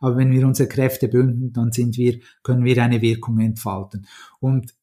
[0.00, 4.06] aber wenn wir unsere Kräfte bündeln, dann sind wir, können wir eine Wirkung entfalten.
[4.40, 4.74] Und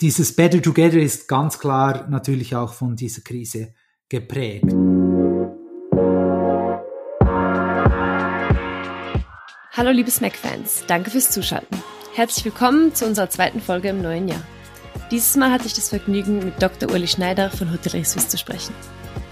[0.00, 3.74] dieses Better Together ist ganz klar natürlich auch von dieser Krise
[4.08, 4.72] geprägt.
[9.74, 11.78] Hallo liebe Smack-Fans, danke fürs Zuschalten.
[12.14, 14.42] Herzlich willkommen zu unserer zweiten Folge im neuen Jahr.
[15.10, 16.90] Dieses Mal hatte ich das Vergnügen, mit Dr.
[16.90, 18.74] Uli Schneider von Hotellerie Suisse zu sprechen.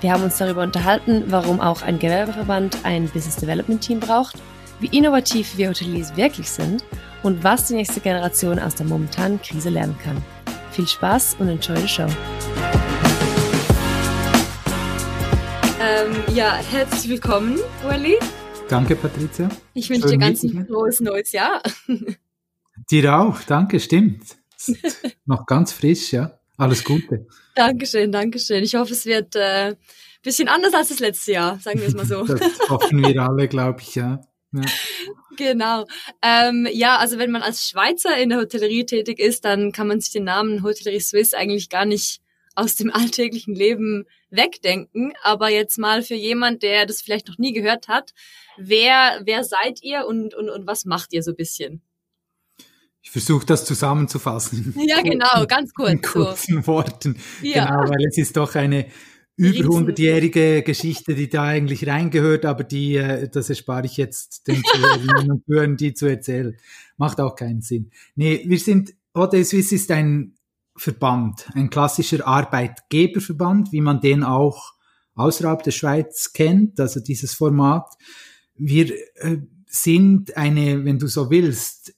[0.00, 4.36] Wir haben uns darüber unterhalten, warum auch ein Gewerbeverband ein Business Development Team braucht,
[4.80, 6.82] wie innovativ wir Hoteliers wirklich sind
[7.23, 10.22] und was die nächste Generation aus der momentanen Krise lernen kann.
[10.72, 12.06] Viel Spaß und enjoy the show.
[15.82, 18.16] Ähm, ja, herzlich willkommen, Uli.
[18.69, 19.48] Danke, Patricia.
[19.74, 21.62] Ich wünsche dir ganz ein frohes neues Jahr.
[22.91, 24.22] Dir auch, danke, stimmt.
[25.27, 26.38] Noch ganz frisch, ja.
[26.56, 27.27] Alles Gute.
[27.55, 28.64] Dankeschön, Dankeschön.
[28.64, 29.77] Ich hoffe, es wird äh,
[30.22, 32.24] bisschen anders als das letzte Jahr, sagen wir es mal so.
[32.24, 34.20] das hoffen wir alle, glaube ich, ja.
[34.52, 34.62] Ja.
[35.36, 35.86] Genau.
[36.22, 40.00] Ähm, ja, also wenn man als Schweizer in der Hotellerie tätig ist, dann kann man
[40.00, 42.20] sich den Namen Hotellerie Suisse eigentlich gar nicht
[42.55, 45.12] aus dem alltäglichen Leben wegdenken.
[45.22, 48.12] Aber jetzt mal für jemand, der das vielleicht noch nie gehört hat,
[48.58, 51.82] wer, wer seid ihr und, und, und was macht ihr so ein bisschen?
[53.03, 54.75] Ich versuche das zusammenzufassen.
[54.86, 55.91] Ja, genau, ganz kurz.
[55.91, 56.66] In kurzen so.
[56.66, 57.19] Worten.
[57.41, 57.64] Ja.
[57.64, 58.91] Genau, weil es ist doch eine
[59.41, 64.62] über hundertjährige Geschichte, die da eigentlich reingehört, aber die, äh, das erspare ich jetzt den
[64.72, 66.56] Zuhörern und Hörern, die zu erzählen.
[66.97, 67.91] Macht auch keinen Sinn.
[68.14, 70.34] Nee, wir sind, Hotel Suisse ist ein
[70.77, 74.74] Verband, ein klassischer Arbeitgeberverband, wie man den auch
[75.14, 77.94] außerhalb der Schweiz kennt, also dieses Format.
[78.54, 81.94] Wir äh, sind eine, wenn du so willst,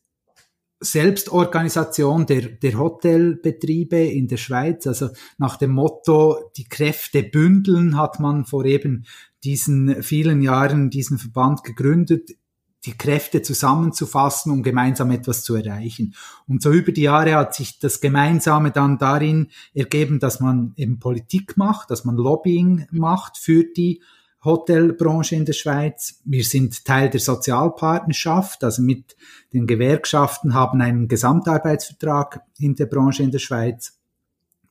[0.83, 4.87] Selbstorganisation der, der Hotelbetriebe in der Schweiz.
[4.87, 9.05] Also nach dem Motto, die Kräfte bündeln, hat man vor eben
[9.45, 12.31] diesen vielen Jahren diesen Verband gegründet,
[12.85, 16.15] die Kräfte zusammenzufassen, um gemeinsam etwas zu erreichen.
[16.49, 20.99] Und so über die Jahre hat sich das Gemeinsame dann darin ergeben, dass man eben
[20.99, 24.03] Politik macht, dass man Lobbying macht für die
[24.45, 26.21] Hotelbranche in der Schweiz.
[26.25, 29.17] Wir sind Teil der Sozialpartnerschaft, also mit
[29.53, 33.99] den Gewerkschaften haben einen Gesamtarbeitsvertrag in der Branche in der Schweiz.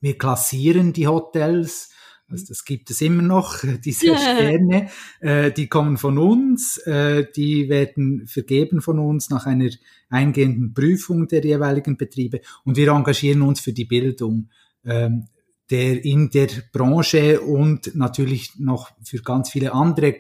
[0.02, 1.90] Wir klassieren die Hotels,
[2.28, 4.90] also das gibt es immer noch, diese Sterne,
[5.20, 9.70] äh, die kommen von uns, äh, die werden vergeben von uns nach einer
[10.09, 14.50] eingehenden Prüfung der jeweiligen Betriebe und wir engagieren uns für die Bildung.
[14.84, 15.28] Ähm,
[15.72, 20.16] der in der Branche und natürlich noch für ganz viele andere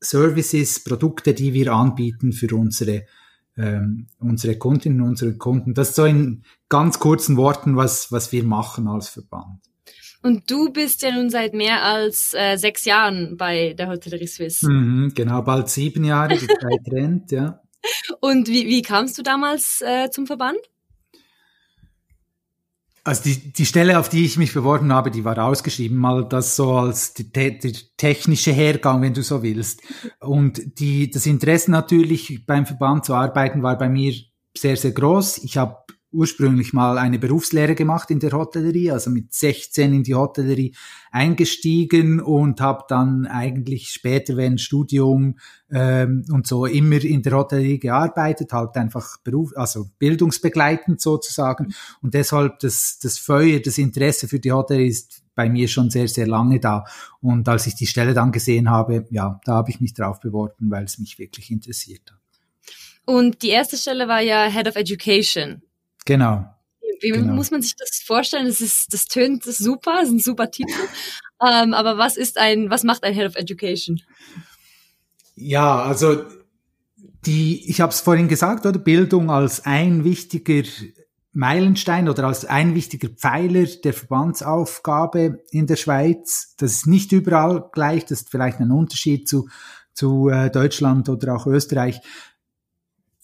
[0.00, 3.04] Services, Produkte, die wir anbieten für unsere
[3.56, 5.74] ähm, unsere Kundinnen und unsere Kunden.
[5.74, 9.60] Das ist so in ganz kurzen Worten, was, was wir machen als Verband.
[10.22, 14.70] Und du bist ja nun seit mehr als äh, sechs Jahren bei der Hotellerie Suisse.
[14.70, 17.60] Mhm, genau, bald sieben Jahre, die Zeit rennt, ja.
[18.20, 20.58] Und wie, wie kamst du damals äh, zum Verband?
[23.04, 26.54] Also die, die Stelle, auf die ich mich beworben habe, die war ausgeschrieben, mal das
[26.54, 29.82] so als der, der technische Hergang, wenn du so willst.
[30.20, 34.14] Und die, das Interesse natürlich beim Verband zu arbeiten war bei mir
[34.56, 35.38] sehr, sehr groß.
[35.38, 35.81] Ich habe
[36.12, 40.74] ursprünglich mal eine Berufslehre gemacht in der Hotellerie, also mit 16 in die Hotellerie
[41.10, 45.38] eingestiegen und habe dann eigentlich später während Studium
[45.70, 51.74] ähm, und so immer in der Hotellerie gearbeitet, halt einfach Beruf, also bildungsbegleitend sozusagen.
[52.02, 56.08] Und deshalb das, das Feuer, das Interesse für die Hotellerie ist bei mir schon sehr,
[56.08, 56.84] sehr lange da.
[57.20, 60.70] Und als ich die Stelle dann gesehen habe, ja, da habe ich mich drauf beworben,
[60.70, 62.18] weil es mich wirklich interessiert hat.
[63.04, 65.62] Und die erste Stelle war ja Head of Education.
[66.04, 66.44] Genau.
[67.00, 67.34] Wie genau.
[67.34, 68.46] muss man sich das vorstellen?
[68.46, 70.72] Das ist, das tönt super, das ist ein super Titel.
[71.42, 74.00] ähm, aber was ist ein, was macht ein Head of Education?
[75.34, 76.24] Ja, also
[77.26, 80.68] die, ich habe es vorhin gesagt, oder Bildung als ein wichtiger
[81.32, 86.54] Meilenstein oder als ein wichtiger Pfeiler der Verbandsaufgabe in der Schweiz.
[86.58, 89.48] Das ist nicht überall gleich, das ist vielleicht ein Unterschied zu,
[89.94, 92.00] zu äh, Deutschland oder auch Österreich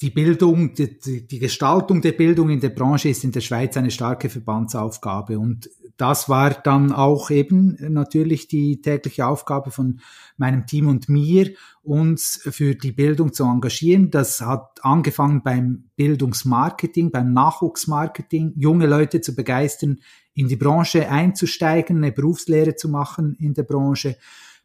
[0.01, 3.91] die Bildung, die, die Gestaltung der Bildung in der Branche ist in der Schweiz eine
[3.91, 5.69] starke Verbandsaufgabe und
[5.99, 9.99] das war dann auch eben natürlich die tägliche Aufgabe von
[10.37, 11.51] meinem Team und mir,
[11.83, 14.13] uns für die Bildung zu engagieren.
[14.13, 19.99] Das hat angefangen beim Bildungsmarketing, beim Nachwuchsmarketing, junge Leute zu begeistern,
[20.35, 24.17] in die Branche einzusteigen, eine Berufslehre zu machen in der Branche,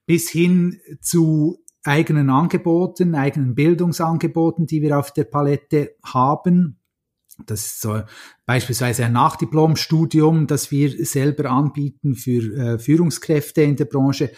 [0.06, 6.80] bis hin zu eigenen Angeboten, eigenen Bildungsangeboten, die wir auf der Palette haben.
[7.46, 8.02] Das ist so
[8.46, 14.32] beispielsweise ein Nachdiplomstudium, das wir selber anbieten für äh, Führungskräfte in der Branche.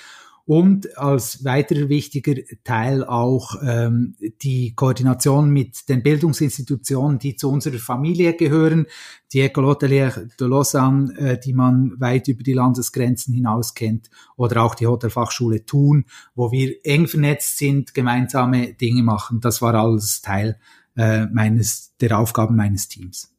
[0.48, 7.80] Und als weiterer wichtiger Teil auch ähm, die Koordination mit den Bildungsinstitutionen, die zu unserer
[7.80, 8.86] Familie gehören,
[9.34, 14.62] die École Hôtelière de Lausanne, äh, die man weit über die Landesgrenzen hinaus kennt, oder
[14.62, 16.06] auch die Hotelfachschule Thun,
[16.36, 19.42] wo wir eng vernetzt sind, gemeinsame Dinge machen.
[19.42, 20.60] Das war alles Teil
[20.96, 23.35] äh, meines, der Aufgaben meines Teams.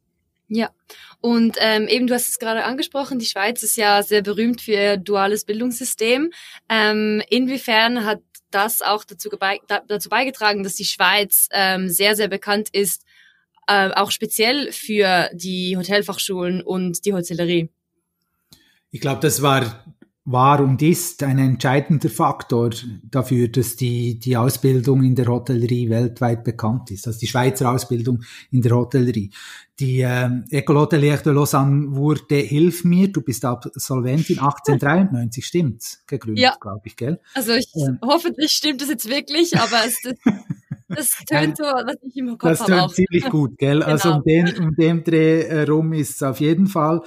[0.48, 0.70] Ja,
[1.20, 4.72] und ähm, eben du hast es gerade angesprochen, die Schweiz ist ja sehr berühmt für
[4.72, 6.31] ihr duales Bildungssystem.
[6.69, 8.20] Ähm, inwiefern hat
[8.52, 9.28] das auch dazu,
[9.88, 13.04] dazu beigetragen, dass die Schweiz ähm, sehr, sehr bekannt ist,
[13.66, 17.69] äh, auch speziell für die Hotelfachschulen und die Hotellerie?
[18.92, 19.84] Ich glaube, das war
[20.26, 22.70] war und ist ein entscheidender Faktor
[23.05, 28.23] dafür, dass die, die Ausbildung in der Hotellerie weltweit bekannt ist, also die Schweizer Ausbildung
[28.50, 29.31] in der Hotellerie.
[29.78, 36.43] Die äh, École Hotelière de Lausanne wurde, hilf mir, du bist Absolventin, 1893, stimmt's, gegründet,
[36.43, 36.56] ja.
[36.61, 37.20] glaube ich, gell?
[37.34, 40.14] Also ich, ähm, hoffentlich stimmt das jetzt wirklich, aber es, das,
[40.88, 42.56] das tönt so, was ich im Kopf habe.
[42.56, 42.93] Das tönt auch.
[42.93, 43.78] ziemlich gut, gell?
[43.78, 43.87] genau.
[43.93, 47.02] Also um den, um den Dreh herum ist es auf jeden Fall.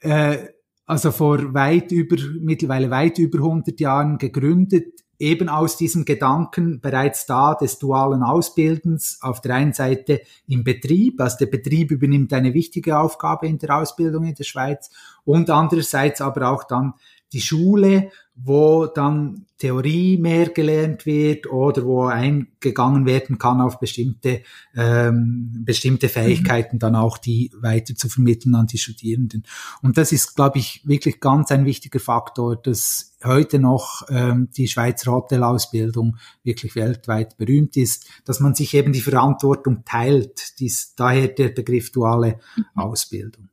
[0.00, 0.38] Äh,
[0.88, 7.26] also vor weit über, mittlerweile weit über 100 Jahren gegründet, eben aus diesem Gedanken bereits
[7.26, 12.54] da des dualen Ausbildens auf der einen Seite im Betrieb, also der Betrieb übernimmt eine
[12.54, 14.90] wichtige Aufgabe in der Ausbildung in der Schweiz
[15.24, 16.94] und andererseits aber auch dann
[17.32, 24.42] die Schule, wo dann Theorie mehr gelernt wird oder wo eingegangen werden kann auf bestimmte,
[24.76, 26.80] ähm, bestimmte Fähigkeiten, mhm.
[26.80, 29.44] dann auch die weiter zu vermitteln an die Studierenden.
[29.82, 34.68] Und das ist, glaube ich, wirklich ganz ein wichtiger Faktor, dass heute noch ähm, die
[34.68, 41.26] Schweizer Hotelausbildung wirklich weltweit berühmt ist, dass man sich eben die Verantwortung teilt, dies, daher
[41.26, 42.64] der Begriff duale mhm.
[42.76, 43.48] Ausbildung.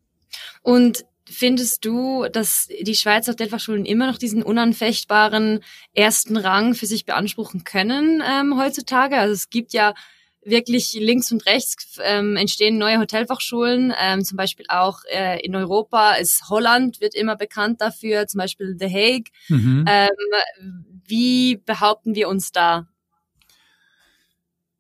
[0.61, 5.61] Und Findest du, dass die Schweizer Hotelfachschulen immer noch diesen unanfechtbaren
[5.93, 9.17] ersten Rang für sich beanspruchen können ähm, heutzutage?
[9.17, 9.95] Also es gibt ja
[10.43, 16.13] wirklich links und rechts ähm, entstehen neue Hotelfachschulen, ähm, zum Beispiel auch äh, in Europa
[16.13, 19.31] ist Holland wird immer bekannt dafür, zum Beispiel The Hague.
[19.49, 19.85] Mhm.
[19.87, 22.87] Ähm, wie behaupten wir uns da?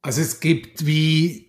[0.01, 1.44] Also es gibt wie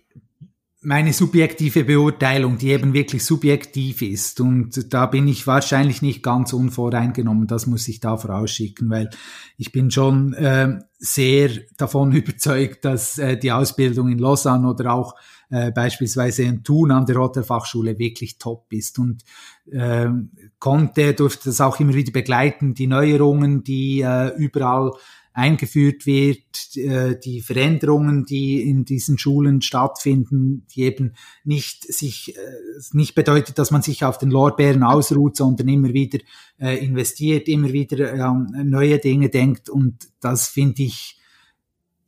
[0.81, 4.39] meine subjektive Beurteilung, die eben wirklich subjektiv ist.
[4.39, 7.47] Und da bin ich wahrscheinlich nicht ganz unvoreingenommen.
[7.47, 9.09] Das muss ich da vorausschicken, weil
[9.57, 15.15] ich bin schon äh, sehr davon überzeugt, dass äh, die Ausbildung in Lausanne oder auch
[15.49, 19.23] äh, beispielsweise in Thun an der Hotelfachschule wirklich top ist und
[19.71, 20.07] äh,
[20.59, 24.91] konnte, durfte das auch immer wieder begleiten, die Neuerungen, die äh, überall
[25.37, 31.13] eingeführt wird, äh, die Veränderungen, die in diesen Schulen stattfinden, die eben
[31.43, 32.39] nicht sich äh,
[32.91, 36.17] nicht bedeutet, dass man sich auf den Lorbeeren ausruht, sondern immer wieder
[36.59, 41.13] äh, investiert, immer wieder an neue Dinge denkt und das finde ich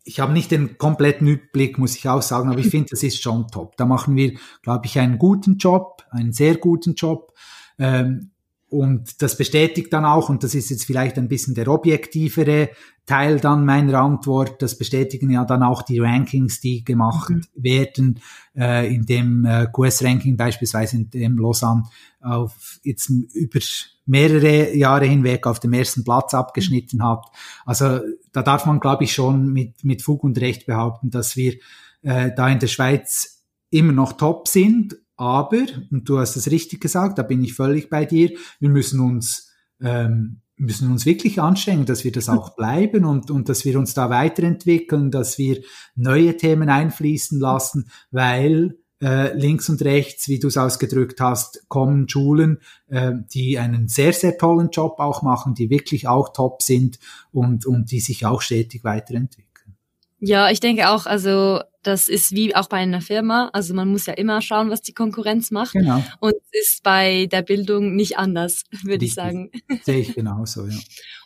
[0.05, 3.21] ich habe nicht den kompletten Überblick, muss ich auch sagen, aber ich finde, das ist
[3.21, 3.77] schon top.
[3.77, 4.33] Da machen wir,
[4.63, 7.31] glaube ich, einen guten Job, einen sehr guten Job.
[7.77, 8.31] Ähm,
[8.69, 12.69] und das bestätigt dann auch, und das ist jetzt vielleicht ein bisschen der objektivere
[13.05, 17.41] Teil dann meiner Antwort, das bestätigen ja dann auch die Rankings, die gemacht mhm.
[17.55, 18.19] werden,
[18.55, 21.85] äh, in dem äh, QS-Ranking beispielsweise, in dem Lausanne
[22.21, 23.59] auf jetzt über
[24.05, 27.25] mehrere Jahre hinweg auf dem ersten Platz abgeschnitten hat.
[27.65, 28.01] Also
[28.31, 31.55] da darf man, glaube ich, schon mit, mit Fug und Recht behaupten, dass wir
[32.03, 36.79] äh, da in der Schweiz immer noch top sind aber, und du hast es richtig
[36.79, 41.85] gesagt, da bin ich völlig bei dir, wir müssen uns, ähm, müssen uns wirklich anstrengen,
[41.85, 45.61] dass wir das auch bleiben und, und dass wir uns da weiterentwickeln, dass wir
[45.95, 52.07] neue Themen einfließen lassen, weil äh, links und rechts, wie du es ausgedrückt hast, kommen
[52.07, 56.97] Schulen, äh, die einen sehr, sehr tollen Job auch machen, die wirklich auch top sind
[57.33, 59.75] und, und die sich auch stetig weiterentwickeln.
[60.19, 63.49] Ja, ich denke auch, also das ist wie auch bei einer Firma.
[63.53, 65.73] Also man muss ja immer schauen, was die Konkurrenz macht.
[65.73, 66.03] Genau.
[66.19, 69.51] Und es ist bei der Bildung nicht anders, würde ich sagen.
[69.83, 70.77] Sehe ich genauso, ja.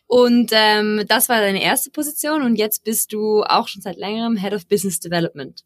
[0.06, 4.36] Und ähm, das war deine erste Position und jetzt bist du auch schon seit längerem
[4.38, 5.64] Head of Business Development.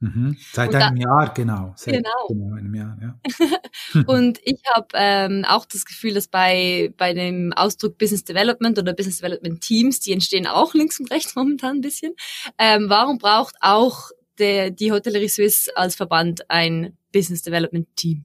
[0.00, 0.36] Mhm.
[0.52, 1.72] Seit und einem da, Jahr, genau.
[1.76, 2.26] Seit genau.
[2.28, 3.18] genau einem Jahr, ja.
[4.06, 8.92] und ich habe ähm, auch das Gefühl, dass bei, bei dem Ausdruck Business Development oder
[8.92, 12.14] Business Development Teams, die entstehen auch links und rechts momentan ein bisschen.
[12.58, 18.24] Ähm, warum braucht auch der, die Hotellerie Suisse als Verband ein Business Development Team?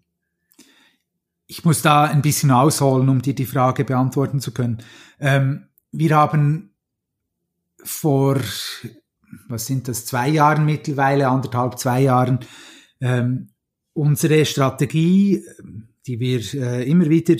[1.47, 4.81] Ich muss da ein bisschen ausholen, um dir die Frage beantworten zu können.
[5.19, 6.73] Ähm, wir haben
[7.83, 8.39] vor
[9.47, 12.39] was sind das, zwei Jahren mittlerweile, anderthalb, zwei Jahren,
[12.99, 13.49] ähm,
[13.93, 15.43] unsere Strategie,
[16.05, 17.35] die wir äh, immer wieder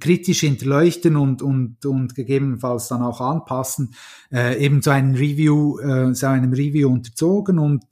[0.00, 3.94] kritisch hinterleuchten und, und, und gegebenenfalls dann auch anpassen,
[4.32, 7.84] äh, eben so ein Review, äh, so einem Review unterzogen und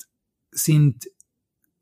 [0.50, 1.08] sind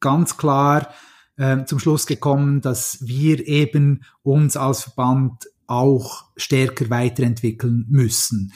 [0.01, 0.89] ganz klar
[1.37, 8.53] äh, zum Schluss gekommen, dass wir eben uns als Verband auch stärker weiterentwickeln müssen.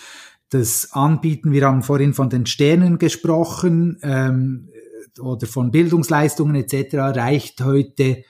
[0.50, 4.68] Das Anbieten, wir haben vorhin von den Sternen gesprochen ähm,
[5.18, 8.24] oder von Bildungsleistungen etc., reicht heute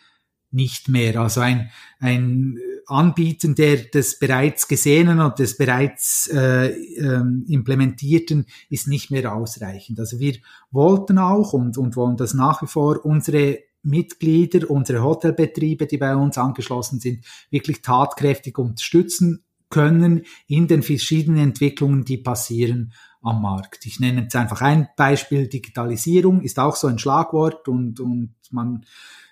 [0.53, 1.21] nicht mehr.
[1.21, 8.87] Also ein, ein Anbieten der des bereits Gesehenen und des bereits äh, ähm, Implementierten ist
[8.87, 9.99] nicht mehr ausreichend.
[9.99, 10.37] Also wir
[10.71, 16.15] wollten auch und, und wollen das nach wie vor unsere Mitglieder, unsere Hotelbetriebe, die bei
[16.15, 23.87] uns angeschlossen sind, wirklich tatkräftig unterstützen können in den verschiedenen Entwicklungen, die passieren am Markt.
[23.87, 25.49] Ich nenne jetzt einfach ein Beispiel.
[25.49, 28.85] Digitalisierung ist auch so ein Schlagwort und, und man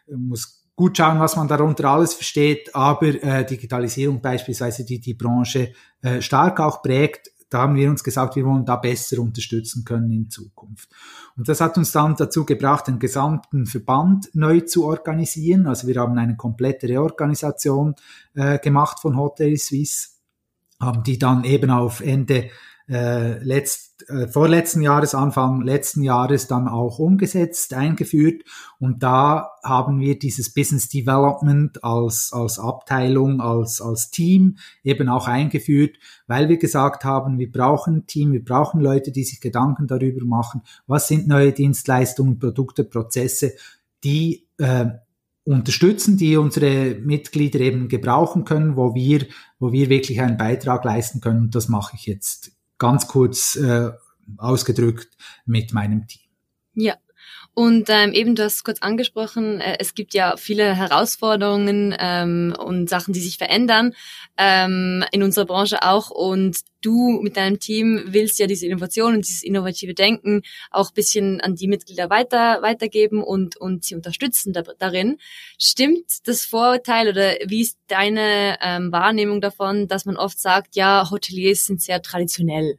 [0.09, 5.73] muss gut schauen, was man darunter alles versteht, aber äh, Digitalisierung beispielsweise, die die Branche
[6.03, 10.11] äh, stark auch prägt, da haben wir uns gesagt, wir wollen da besser unterstützen können
[10.11, 10.89] in Zukunft.
[11.37, 15.69] Und das hat uns dann dazu gebracht, den gesamten Verband neu zu organisieren.
[15.69, 17.95] Also wir haben eine komplette Reorganisation
[18.35, 20.09] äh, gemacht von Hotel Suisse,
[20.81, 22.51] haben die dann eben auf Ende
[22.89, 28.43] äh, letzt, äh, vorletzten Jahres, Anfang letzten Jahres dann auch umgesetzt, eingeführt.
[28.79, 35.29] Und da haben wir dieses Business Development als, als Abteilung, als, als Team eben auch
[35.29, 39.87] eingeführt, weil wir gesagt haben, wir brauchen ein Team, wir brauchen Leute, die sich Gedanken
[39.87, 43.55] darüber machen, was sind neue Dienstleistungen, Produkte, Prozesse,
[44.03, 44.87] die äh,
[45.45, 49.27] unterstützen, die unsere Mitglieder eben gebrauchen können, wo wir,
[49.59, 51.45] wo wir wirklich einen Beitrag leisten können.
[51.45, 52.53] Und das mache ich jetzt
[52.85, 53.91] ganz kurz äh,
[54.37, 56.21] ausgedrückt mit meinem Team.
[56.75, 56.97] Ja.
[57.55, 62.91] Und ähm, eben, du hast kurz angesprochen, äh, es gibt ja viele Herausforderungen ähm, und
[62.91, 63.95] Sachen, die sich verändern
[64.37, 66.11] ähm, in unserer Branche auch.
[66.11, 70.43] Und du mit deinem Team willst ja diese Innovation und dieses innovative Denken
[70.73, 75.19] auch bisschen an die Mitglieder weiter weitergeben und und sie unterstützen da, darin.
[75.57, 81.09] Stimmt das Vorurteil oder wie ist deine ähm, Wahrnehmung davon, dass man oft sagt, ja,
[81.09, 82.79] Hoteliers sind sehr traditionell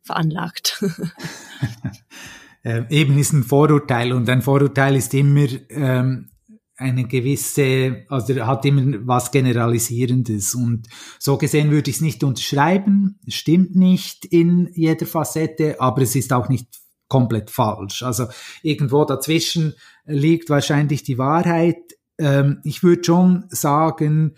[0.00, 0.84] veranlagt?
[2.66, 6.30] äh, eben ist ein Vorurteil und ein Vorurteil ist immer ähm,
[6.76, 10.88] eine gewisse, also hat immer was Generalisierendes und
[11.20, 16.32] so gesehen würde ich es nicht unterschreiben, stimmt nicht in jeder Facette, aber es ist
[16.32, 18.02] auch nicht komplett falsch.
[18.02, 18.26] Also
[18.62, 21.78] irgendwo dazwischen liegt wahrscheinlich die Wahrheit.
[22.18, 24.34] Ähm, ich würde schon sagen,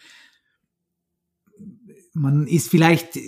[2.13, 3.19] man ist vielleicht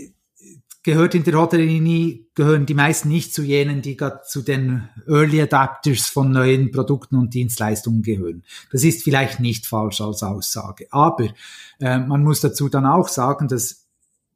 [0.83, 5.43] gehört in der Hotellerie, gehören die meisten nicht zu jenen, die gerade zu den Early
[5.43, 8.45] Adapters von neuen Produkten und Dienstleistungen gehören.
[8.73, 10.87] Das ist vielleicht nicht falsch als Aussage.
[10.91, 11.29] Aber
[11.81, 13.81] äh, man muss dazu dann auch sagen, dass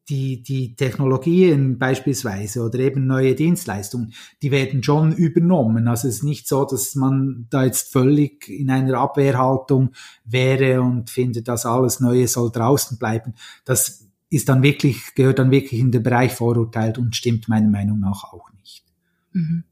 [0.08, 5.88] die, die Technologien beispielsweise oder eben neue Dienstleistungen, die werden schon übernommen.
[5.88, 9.92] Also es ist nicht so, dass man da jetzt völlig in einer Abwehrhaltung
[10.24, 13.34] wäre und findet, dass alles Neue soll draußen bleiben.
[13.64, 14.03] Das
[14.34, 18.24] ist dann wirklich, gehört dann wirklich in den Bereich Vorurteilt und stimmt meiner Meinung nach
[18.24, 18.84] auch nicht.
[19.32, 19.64] Mhm.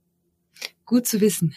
[0.84, 1.54] Gut zu wissen.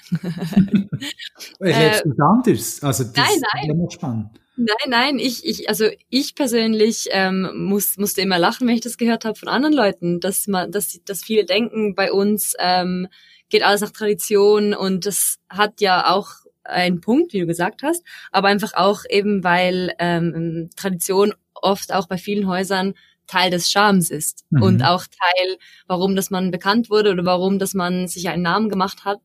[1.60, 2.84] Erlebst äh, anders?
[2.84, 3.86] Also das nein, nein.
[3.86, 4.40] ist spannend.
[4.58, 8.98] Nein, nein, ich, ich, also ich persönlich ähm, muss, musste immer lachen, wenn ich das
[8.98, 13.08] gehört habe von anderen Leuten, dass man, dass, dass viele denken, bei uns ähm,
[13.50, 16.30] geht alles nach Tradition und das hat ja auch
[16.64, 21.34] einen Punkt, wie du gesagt hast, aber einfach auch eben, weil ähm, Tradition
[21.66, 22.94] oft auch bei vielen Häusern
[23.28, 24.62] Teil des Charmes ist mhm.
[24.62, 25.58] und auch Teil,
[25.88, 29.20] warum dass man bekannt wurde oder warum dass man sich einen Namen gemacht hat.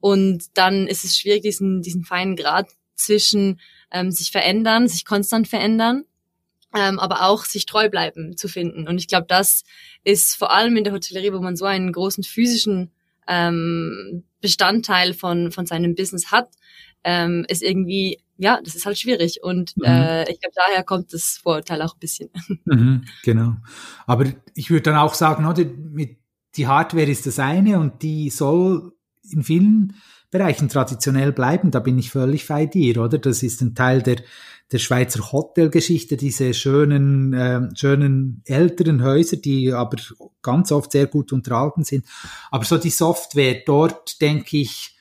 [0.00, 5.48] Und dann ist es schwierig, diesen, diesen feinen Grad zwischen ähm, sich verändern, sich konstant
[5.48, 6.04] verändern,
[6.74, 8.86] ähm, aber auch sich treu bleiben zu finden.
[8.86, 9.64] Und ich glaube, das
[10.04, 12.92] ist vor allem in der Hotellerie, wo man so einen großen physischen
[13.26, 16.50] ähm, Bestandteil von, von seinem Business hat,
[17.04, 19.40] ähm, ist irgendwie ja, das ist halt schwierig.
[19.42, 19.84] Und mhm.
[19.84, 22.30] äh, ich glaube, daher kommt das Vorurteil auch ein bisschen.
[22.64, 23.56] Mhm, genau.
[24.06, 26.18] Aber ich würde dann auch sagen, oder, mit,
[26.56, 28.92] die Hardware ist das eine und die soll
[29.30, 29.94] in vielen
[30.30, 31.70] Bereichen traditionell bleiben.
[31.70, 33.18] Da bin ich völlig bei dir, oder?
[33.18, 34.16] Das ist ein Teil der,
[34.70, 39.96] der Schweizer Hotelgeschichte, diese schönen, äh, schönen älteren Häuser, die aber
[40.42, 42.04] ganz oft sehr gut unterhalten sind.
[42.50, 44.97] Aber so die Software, dort denke ich,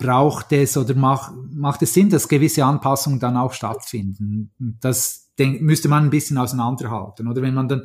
[0.00, 4.50] braucht es oder macht, macht es Sinn, dass gewisse Anpassungen dann auch stattfinden.
[4.80, 7.28] Das denk, müsste man ein bisschen auseinanderhalten.
[7.28, 7.82] Oder wenn man dann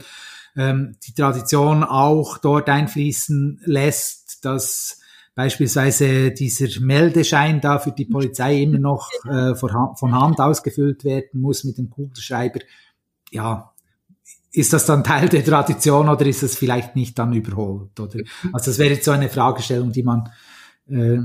[0.56, 5.02] ähm, die Tradition auch dort einfließen lässt, dass
[5.36, 11.64] beispielsweise dieser Meldeschein da für die Polizei immer noch äh, von Hand ausgefüllt werden muss
[11.64, 12.62] mit dem Kugelschreiber,
[13.32, 13.72] ja,
[14.54, 18.00] ist das dann Teil der Tradition oder ist es vielleicht nicht dann überholt?
[18.00, 18.20] Oder?
[18.54, 20.30] Also das wäre jetzt so eine Fragestellung, die man,
[20.88, 21.18] äh,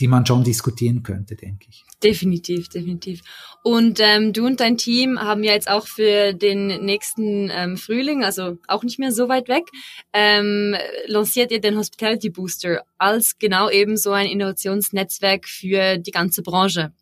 [0.00, 1.84] die man schon diskutieren könnte, denke ich.
[2.02, 3.22] Definitiv, definitiv.
[3.62, 8.24] Und ähm, du und dein Team haben ja jetzt auch für den nächsten ähm, Frühling,
[8.24, 9.64] also auch nicht mehr so weit weg,
[10.12, 10.76] ähm,
[11.06, 16.92] lanciert ihr den Hospitality Booster als genau eben so ein Innovationsnetzwerk für die ganze Branche.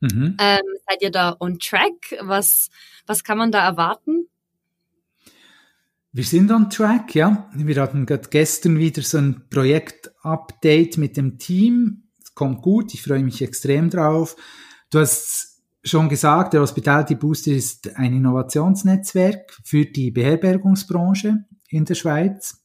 [0.00, 0.36] Mhm.
[0.40, 2.16] Ähm, seid ihr da on track?
[2.20, 2.70] Was,
[3.06, 4.26] was kann man da erwarten?
[6.12, 7.48] Wir sind on track, ja.
[7.54, 12.02] Wir hatten gerade gestern wieder so ein Projekt-Update mit dem Team.
[12.40, 14.34] Kommt gut, ich freue mich extrem drauf.
[14.88, 21.94] Du hast schon gesagt, der Hospitality Booster ist ein Innovationsnetzwerk für die Beherbergungsbranche in der
[21.96, 22.64] Schweiz.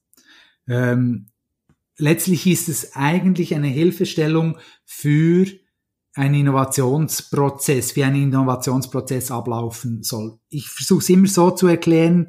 [0.65, 1.25] Ähm,
[1.97, 5.45] letztlich ist es eigentlich eine Hilfestellung für
[6.13, 10.39] einen Innovationsprozess, wie ein Innovationsprozess ablaufen soll.
[10.47, 12.27] Ich versuche es immer so zu erklären,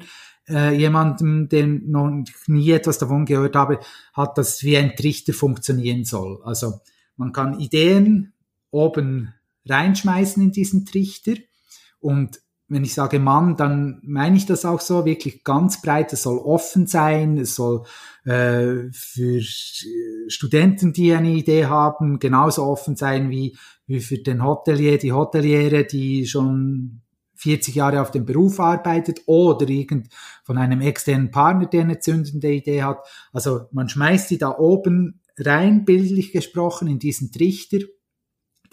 [0.49, 2.11] äh, jemandem, der noch
[2.47, 3.79] nie etwas davon gehört habe,
[4.11, 6.41] hat das wie ein Trichter funktionieren soll.
[6.43, 6.81] Also
[7.17, 8.33] man kann Ideen
[8.71, 9.33] oben
[9.65, 11.33] reinschmeißen in diesen Trichter
[11.99, 16.11] und wenn ich sage Mann, dann meine ich das auch so, wirklich ganz breit.
[16.11, 17.83] Es soll offen sein, es soll
[18.25, 24.97] äh, für Studenten, die eine Idee haben, genauso offen sein wie, wie für den Hotelier,
[24.97, 27.01] die Hoteliere, die schon
[27.35, 30.09] 40 Jahre auf dem Beruf arbeitet oder irgend
[30.43, 32.99] von einem externen Partner, der eine zündende Idee hat.
[33.31, 37.79] Also man schmeißt die da oben rein, bildlich gesprochen, in diesen Trichter.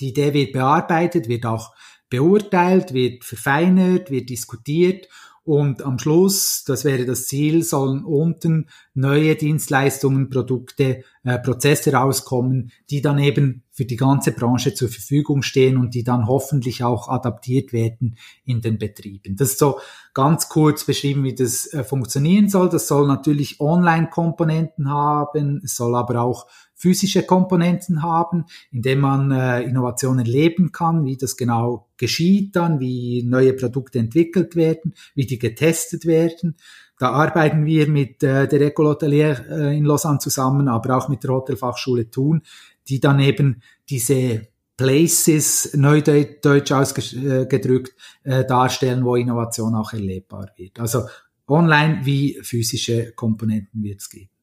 [0.01, 1.75] Die Idee wird bearbeitet, wird auch
[2.09, 5.09] beurteilt, wird verfeinert, wird diskutiert
[5.45, 12.73] und am Schluss, das wäre das Ziel, sollen unten neue Dienstleistungen, Produkte, äh, Prozesse rauskommen,
[12.89, 17.09] die dann eben für die ganze Branche zur Verfügung stehen und die dann hoffentlich auch
[17.09, 19.37] adaptiert werden in den Betrieben.
[19.37, 19.81] Das ist so
[20.15, 22.71] ganz kurz beschrieben, wie das äh, funktionieren soll.
[22.71, 26.47] Das soll natürlich Online-Komponenten haben, es soll aber auch
[26.85, 33.23] physische Komponenten haben, indem man äh, Innovationen leben kann, wie das genau geschieht dann, wie
[33.23, 36.57] neue Produkte entwickelt werden, wie die getestet werden.
[36.99, 41.25] Da arbeiten wir mit äh, der Ecole Hotelier äh, in Lausanne zusammen, aber auch mit
[41.25, 42.43] der Hotelfachschule Thun,
[42.87, 47.95] die dann eben diese Places, neudeutsch ausgedrückt,
[48.25, 50.79] äh, darstellen, wo Innovation auch erlebbar wird.
[50.81, 51.05] Also
[51.49, 54.34] online wie physische Komponenten wird es geben.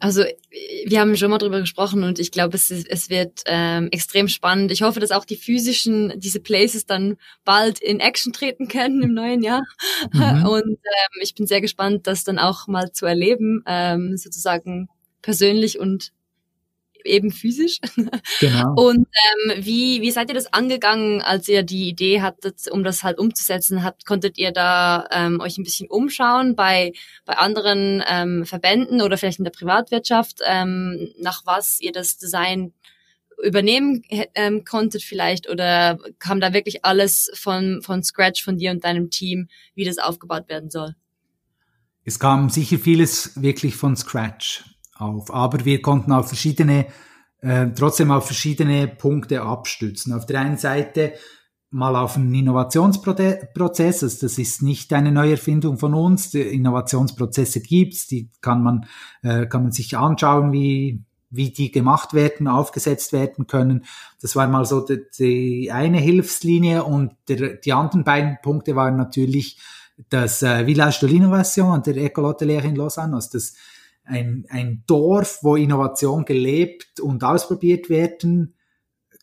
[0.00, 0.24] Also
[0.86, 4.72] wir haben schon mal drüber gesprochen und ich glaube, es, es wird ähm, extrem spannend.
[4.72, 9.12] Ich hoffe, dass auch die physischen, diese Places dann bald in Action treten können im
[9.12, 9.62] neuen Jahr.
[10.12, 10.20] Mhm.
[10.46, 14.88] Und ähm, ich bin sehr gespannt, das dann auch mal zu erleben, ähm, sozusagen
[15.22, 16.12] persönlich und
[17.04, 17.78] eben physisch.
[18.40, 18.74] Genau.
[18.74, 23.02] Und ähm, wie, wie seid ihr das angegangen, als ihr die Idee hattet, um das
[23.02, 23.84] halt umzusetzen?
[23.84, 26.92] Habt, konntet ihr da ähm, euch ein bisschen umschauen bei,
[27.24, 32.72] bei anderen ähm, Verbänden oder vielleicht in der Privatwirtschaft, ähm, nach was ihr das Design
[33.42, 34.02] übernehmen
[34.34, 39.10] ähm, konntet vielleicht oder kam da wirklich alles von, von Scratch von dir und deinem
[39.10, 40.94] Team, wie das aufgebaut werden soll?
[42.04, 44.64] Es kam sicher vieles wirklich von Scratch
[45.00, 45.32] auf.
[45.32, 46.86] Aber wir konnten auf verschiedene,
[47.40, 50.12] äh, trotzdem auf verschiedene Punkte abstützen.
[50.12, 51.14] Auf der einen Seite
[51.70, 56.30] mal auf einen Innovationsprozess, also das ist nicht eine Neuerfindung von uns.
[56.30, 58.86] Die Innovationsprozesse gibt's, die kann man,
[59.22, 63.84] äh, kann man sich anschauen, wie, wie die gemacht werden, aufgesetzt werden können.
[64.20, 68.96] Das war mal so die, die eine Hilfslinie und der, die anderen beiden Punkte waren
[68.96, 69.60] natürlich
[70.08, 73.54] das äh, Village de l'Innovation und der École Hotelière in Lausanne, also das
[74.10, 78.54] ein, ein Dorf, wo Innovation gelebt und ausprobiert werden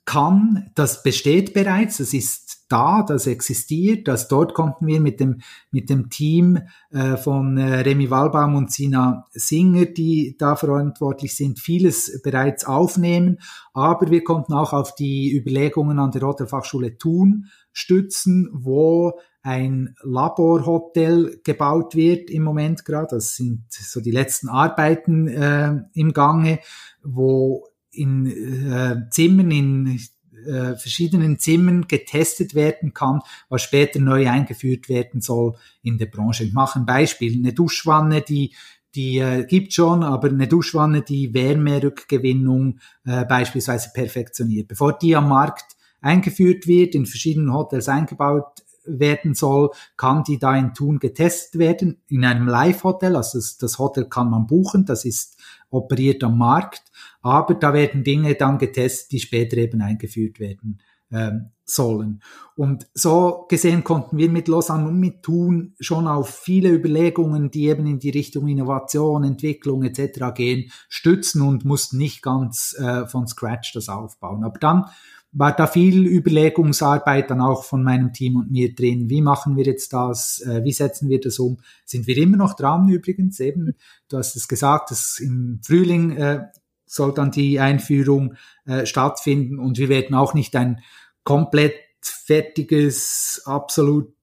[0.06, 0.72] kann.
[0.74, 4.08] Das besteht bereits, das ist da, das existiert.
[4.08, 6.60] Das dort konnten wir mit dem mit dem Team
[6.92, 13.40] äh, von äh, Remy Wallbaum und Sina Singer, die da verantwortlich sind, vieles bereits aufnehmen.
[13.74, 21.40] Aber wir konnten auch auf die Überlegungen an der Hotelfachschule Thun stützen, wo ein Laborhotel
[21.42, 23.16] gebaut wird im Moment gerade.
[23.16, 26.60] Das sind so die letzten Arbeiten äh, im Gange,
[27.02, 30.00] wo in äh, Zimmern, in
[30.46, 36.44] äh, verschiedenen Zimmern getestet werden kann, was später neu eingeführt werden soll in der Branche.
[36.44, 37.34] Ich mache ein Beispiel.
[37.34, 38.54] Eine Duschwanne, die
[38.96, 44.68] die äh, gibt schon, aber eine Duschwanne, die Wärmerückgewinnung äh, beispielsweise perfektioniert.
[44.68, 50.56] Bevor die am Markt eingeführt wird, in verschiedenen Hotels eingebaut werden soll, kann die da
[50.56, 55.06] in Thun getestet werden, in einem Live-Hotel, also das, das Hotel kann man buchen, das
[55.06, 55.38] ist
[55.70, 56.84] operiert am Markt,
[57.22, 60.80] aber da werden Dinge dann getestet, die später eben eingeführt werden
[61.12, 62.22] ähm, sollen.
[62.56, 67.68] Und so gesehen konnten wir mit Lausanne und mit Thun schon auf viele Überlegungen, die
[67.68, 70.34] eben in die Richtung Innovation, Entwicklung etc.
[70.34, 74.44] gehen, stützen und mussten nicht ganz äh, von Scratch das aufbauen.
[74.44, 74.86] Aber dann
[75.32, 79.10] war da viel Überlegungsarbeit dann auch von meinem Team und mir drin.
[79.10, 80.42] Wie machen wir jetzt das?
[80.42, 81.58] Äh, wie setzen wir das um?
[81.86, 83.40] Sind wir immer noch dran übrigens?
[83.40, 83.76] Eben,
[84.10, 86.46] du hast es gesagt, dass im Frühling äh,
[86.86, 88.36] soll dann die Einführung
[88.66, 90.82] äh, stattfinden und wir werden auch nicht ein
[91.24, 94.17] komplett fertiges, absolut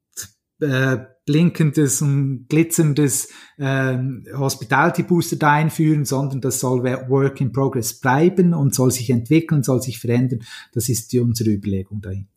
[0.64, 3.96] äh, blinkendes und glitzerndes äh,
[4.36, 9.62] Hospitality Booster da einführen, sondern das soll Work in Progress bleiben und soll sich entwickeln,
[9.62, 10.40] soll sich verändern.
[10.72, 12.28] Das ist die, unsere Überlegung dahinter.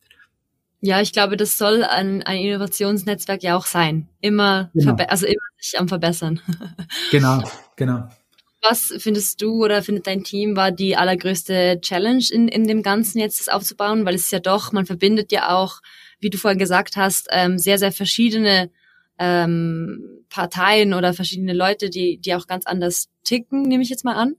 [0.80, 4.08] Ja, ich glaube, das soll ein, ein Innovationsnetzwerk ja auch sein.
[4.20, 4.94] Immer, genau.
[5.08, 6.40] also immer sich am Verbessern.
[7.10, 7.42] genau,
[7.74, 8.08] genau.
[8.60, 13.18] Was findest du oder findet dein Team war die allergrößte Challenge in, in dem Ganzen
[13.20, 14.04] jetzt das aufzubauen?
[14.04, 15.80] Weil es ist ja doch, man verbindet ja auch,
[16.18, 18.70] wie du vorhin gesagt hast, ähm, sehr, sehr verschiedene
[19.18, 24.14] ähm, Parteien oder verschiedene Leute, die, die auch ganz anders ticken, nehme ich jetzt mal
[24.14, 24.34] an.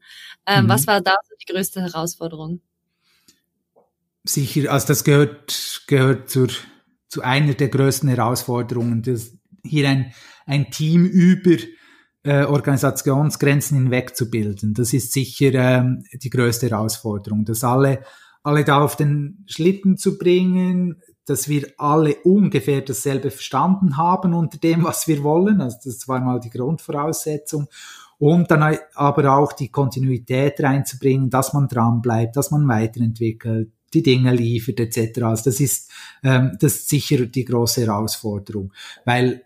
[0.46, 0.70] Ähm, mhm.
[0.70, 2.62] Was war da die größte Herausforderung?
[4.26, 6.50] Sicher, also das gehört, gehört zur,
[7.08, 10.14] zu einer der größten Herausforderungen, dass hier ein,
[10.46, 11.58] ein Team über
[12.24, 14.74] äh, Organisationsgrenzen hinweg zu bilden.
[14.74, 18.04] Das ist sicher ähm, die größte Herausforderung, dass alle,
[18.44, 24.58] alle da auf den Schlitten zu bringen, dass wir alle ungefähr dasselbe verstanden haben unter
[24.58, 25.62] dem, was wir wollen.
[25.62, 27.68] Also das war mal die Grundvoraussetzung.
[28.18, 34.04] Und dann aber auch die Kontinuität reinzubringen, dass man dran bleibt, dass man weiterentwickelt, die
[34.04, 35.22] Dinge liefert etc.
[35.22, 35.90] Also das ist,
[36.24, 38.74] ähm, das ist sicher die große Herausforderung,
[39.06, 39.44] weil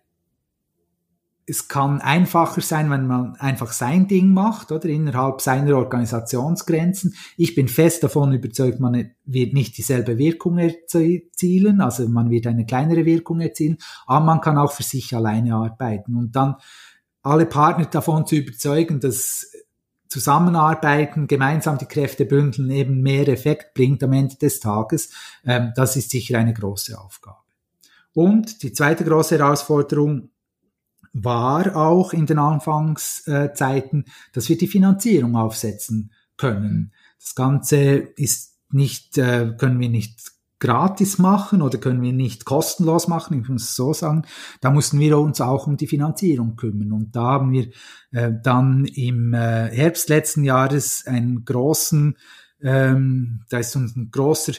[1.45, 7.15] es kann einfacher sein, wenn man einfach sein Ding macht oder innerhalb seiner Organisationsgrenzen.
[7.35, 12.65] Ich bin fest davon überzeugt, man wird nicht dieselbe Wirkung erzielen, also man wird eine
[12.65, 16.55] kleinere Wirkung erzielen, aber man kann auch für sich alleine arbeiten und dann
[17.23, 19.51] alle Partner davon zu überzeugen, dass
[20.07, 25.09] Zusammenarbeiten, gemeinsam die Kräfte bündeln, eben mehr Effekt bringt am Ende des Tages,
[25.43, 27.37] ähm, das ist sicher eine große Aufgabe.
[28.13, 30.29] Und die zweite große Herausforderung
[31.13, 36.91] war auch in den Anfangszeiten, dass wir die Finanzierung aufsetzen können.
[37.19, 37.77] Das Ganze
[38.15, 43.49] ist nicht, äh, können wir nicht gratis machen oder können wir nicht kostenlos machen, ich
[43.49, 44.23] muss es so sagen.
[44.61, 46.93] Da mussten wir uns auch um die Finanzierung kümmern.
[46.93, 47.67] Und da haben wir
[48.11, 52.17] äh, dann im äh, Herbst letzten Jahres einen großen,
[52.61, 54.53] ähm, da ist uns ein großer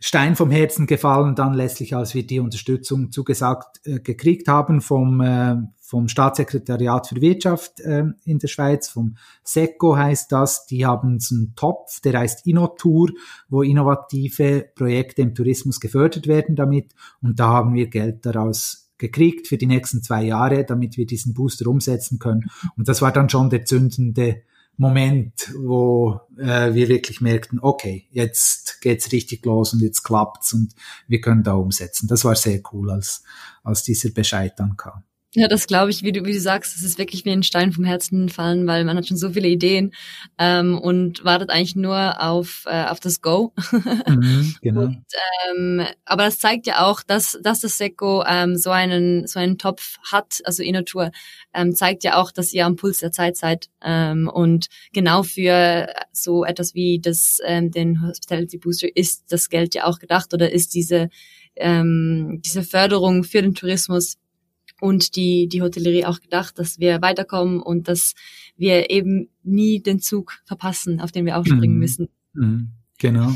[0.00, 5.20] Stein vom Herzen gefallen, dann letztlich, als wir die Unterstützung zugesagt äh, gekriegt haben vom,
[5.20, 5.56] äh,
[5.86, 10.66] vom Staatssekretariat für Wirtschaft äh, in der Schweiz, vom SECO heißt das.
[10.66, 13.10] Die haben so einen Topf, der heißt Innotour,
[13.48, 16.92] wo innovative Projekte im Tourismus gefördert werden damit.
[17.22, 21.34] Und da haben wir Geld daraus gekriegt für die nächsten zwei Jahre, damit wir diesen
[21.34, 22.50] Booster umsetzen können.
[22.76, 24.42] Und das war dann schon der zündende
[24.78, 30.74] Moment, wo äh, wir wirklich merkten, okay, jetzt geht's richtig los und jetzt klappt's und
[31.06, 32.08] wir können da umsetzen.
[32.08, 33.22] Das war sehr cool, als,
[33.62, 35.04] als dieser Bescheid dann kam.
[35.38, 37.70] Ja, das glaube ich, wie du, wie du sagst, es ist wirklich wie ein Stein
[37.70, 39.92] vom Herzen fallen, weil man hat schon so viele Ideen
[40.38, 43.52] ähm, und wartet eigentlich nur auf, äh, auf das Go.
[44.06, 44.82] Mhm, genau.
[44.82, 45.04] Und,
[45.50, 49.58] ähm, aber das zeigt ja auch, dass, dass das Seco ähm, so einen so einen
[49.58, 51.10] Topf hat, also Innotour,
[51.52, 55.88] ähm, zeigt ja auch, dass ihr am Puls der Zeit seid ähm, und genau für
[56.12, 60.50] so etwas wie das ähm, den Hospitality Booster ist das Geld ja auch gedacht oder
[60.50, 61.08] ist diese
[61.56, 64.16] ähm, diese Förderung für den Tourismus
[64.80, 68.14] und die, die Hotellerie auch gedacht, dass wir weiterkommen und dass
[68.56, 71.80] wir eben nie den Zug verpassen, auf den wir aufspringen mhm.
[71.80, 72.08] müssen.
[72.34, 72.70] Mhm.
[72.98, 73.32] Genau.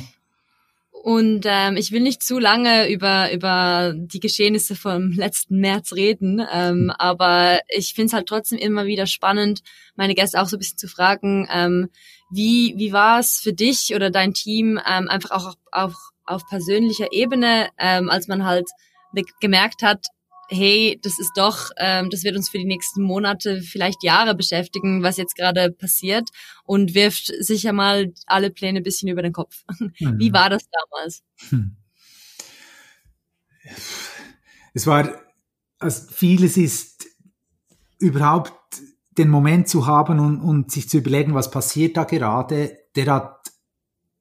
[1.02, 6.42] Und ähm, ich will nicht zu lange über, über die Geschehnisse vom letzten März reden,
[6.52, 6.90] ähm, mhm.
[6.90, 9.62] aber ich finde es halt trotzdem immer wieder spannend,
[9.96, 11.88] meine Gäste auch so ein bisschen zu fragen, ähm,
[12.30, 17.12] wie, wie war es für dich oder dein Team ähm, einfach auch, auch auf persönlicher
[17.12, 18.68] Ebene, ähm, als man halt
[19.40, 20.06] gemerkt hat,
[20.50, 25.02] hey, das ist doch, ähm, das wird uns für die nächsten Monate, vielleicht Jahre beschäftigen,
[25.02, 26.28] was jetzt gerade passiert
[26.64, 29.64] und wirft sicher mal alle Pläne ein bisschen über den Kopf.
[30.00, 30.18] Mhm.
[30.18, 31.22] Wie war das damals?
[31.50, 31.76] Hm.
[34.72, 35.20] Es war,
[35.78, 37.06] also vieles ist
[37.98, 38.54] überhaupt
[39.18, 43.52] den Moment zu haben und, und sich zu überlegen, was passiert da gerade, der hat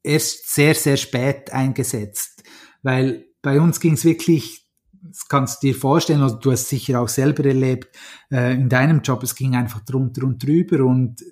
[0.04, 2.44] erst sehr, sehr spät eingesetzt,
[2.82, 4.59] weil bei uns ging es wirklich
[5.04, 7.96] das kannst du dir vorstellen, also du hast sicher auch selber erlebt,
[8.32, 11.24] äh, in deinem Job, es ging einfach drunter und drüber und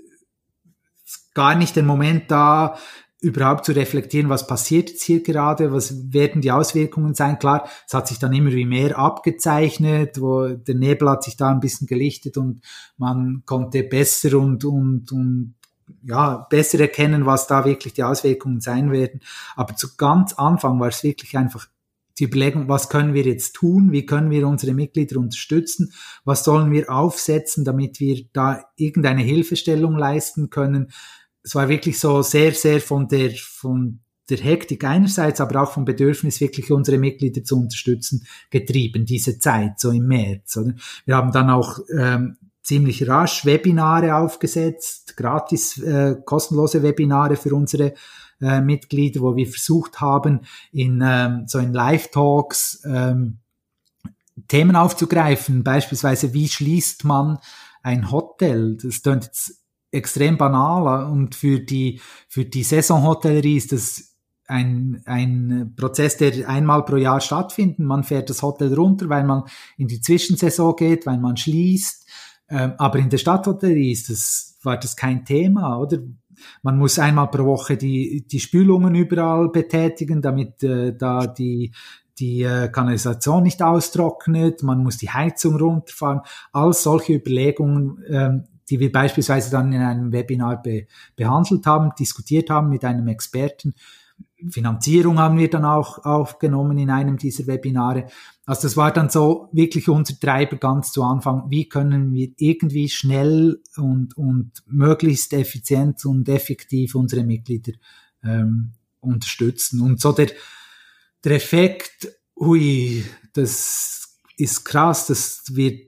[1.33, 2.77] gar nicht den Moment da,
[3.19, 7.39] überhaupt zu reflektieren, was passiert jetzt hier gerade, was werden die Auswirkungen sein.
[7.39, 11.49] Klar, es hat sich dann immer wie mehr abgezeichnet, wo der Nebel hat sich da
[11.49, 12.61] ein bisschen gelichtet und
[12.97, 15.55] man konnte besser und, und, und
[16.03, 19.21] ja, besser erkennen, was da wirklich die Auswirkungen sein werden.
[19.55, 21.67] Aber zu ganz Anfang war es wirklich einfach
[22.19, 23.91] die Überlegung, was können wir jetzt tun?
[23.91, 25.93] Wie können wir unsere Mitglieder unterstützen?
[26.25, 30.91] Was sollen wir aufsetzen, damit wir da irgendeine Hilfestellung leisten können?
[31.43, 33.99] Es war wirklich so sehr, sehr von der, von
[34.29, 39.79] der Hektik einerseits, aber auch vom Bedürfnis, wirklich unsere Mitglieder zu unterstützen, getrieben, diese Zeit,
[39.79, 40.57] so im März.
[40.57, 40.73] Oder?
[41.05, 47.93] Wir haben dann auch ähm, ziemlich rasch Webinare aufgesetzt, gratis, äh, kostenlose Webinare für unsere
[48.41, 53.39] äh, Mitglieder, wo wir versucht haben, in ähm, so in Live-Talks ähm,
[54.47, 57.39] Themen aufzugreifen, beispielsweise wie schließt man
[57.81, 58.77] ein Hotel?
[58.77, 64.15] Das klingt jetzt extrem banal und für die für die Saisonhotellerie ist das
[64.47, 67.79] ein, ein Prozess, der einmal pro Jahr stattfindet.
[67.79, 69.43] Man fährt das Hotel runter, weil man
[69.77, 72.07] in die Zwischensaison geht, weil man schließt.
[72.49, 75.99] Ähm, aber in der Stadthotellerie ist das, war das kein Thema, oder?
[76.61, 81.71] Man muss einmal pro Woche die, die Spülungen überall betätigen, damit äh, da die,
[82.19, 86.21] die äh, Kanalisation nicht austrocknet, man muss die Heizung runterfahren,
[86.51, 92.49] all solche Überlegungen, ähm, die wir beispielsweise dann in einem Webinar be behandelt haben, diskutiert
[92.49, 93.73] haben mit einem Experten.
[94.49, 98.07] Finanzierung haben wir dann auch aufgenommen in einem dieser Webinare.
[98.45, 101.49] Also das war dann so wirklich unser Treiber ganz zu Anfang.
[101.49, 107.73] Wie können wir irgendwie schnell und, und möglichst effizient und effektiv unsere Mitglieder
[108.23, 109.81] ähm, unterstützen?
[109.81, 110.29] Und so der,
[111.23, 113.03] der Effekt, hui,
[113.33, 115.87] das ist krass, das wird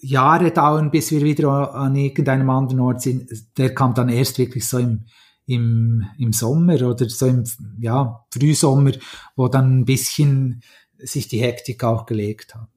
[0.00, 3.30] Jahre dauern, bis wir wieder an irgendeinem anderen Ort sind.
[3.56, 5.06] Der kam dann erst wirklich so im,
[5.46, 7.44] im, im Sommer oder so im
[7.78, 8.92] ja, Frühsommer,
[9.36, 10.62] wo dann ein bisschen
[10.98, 12.68] sich die Hektik auch gelegt hat.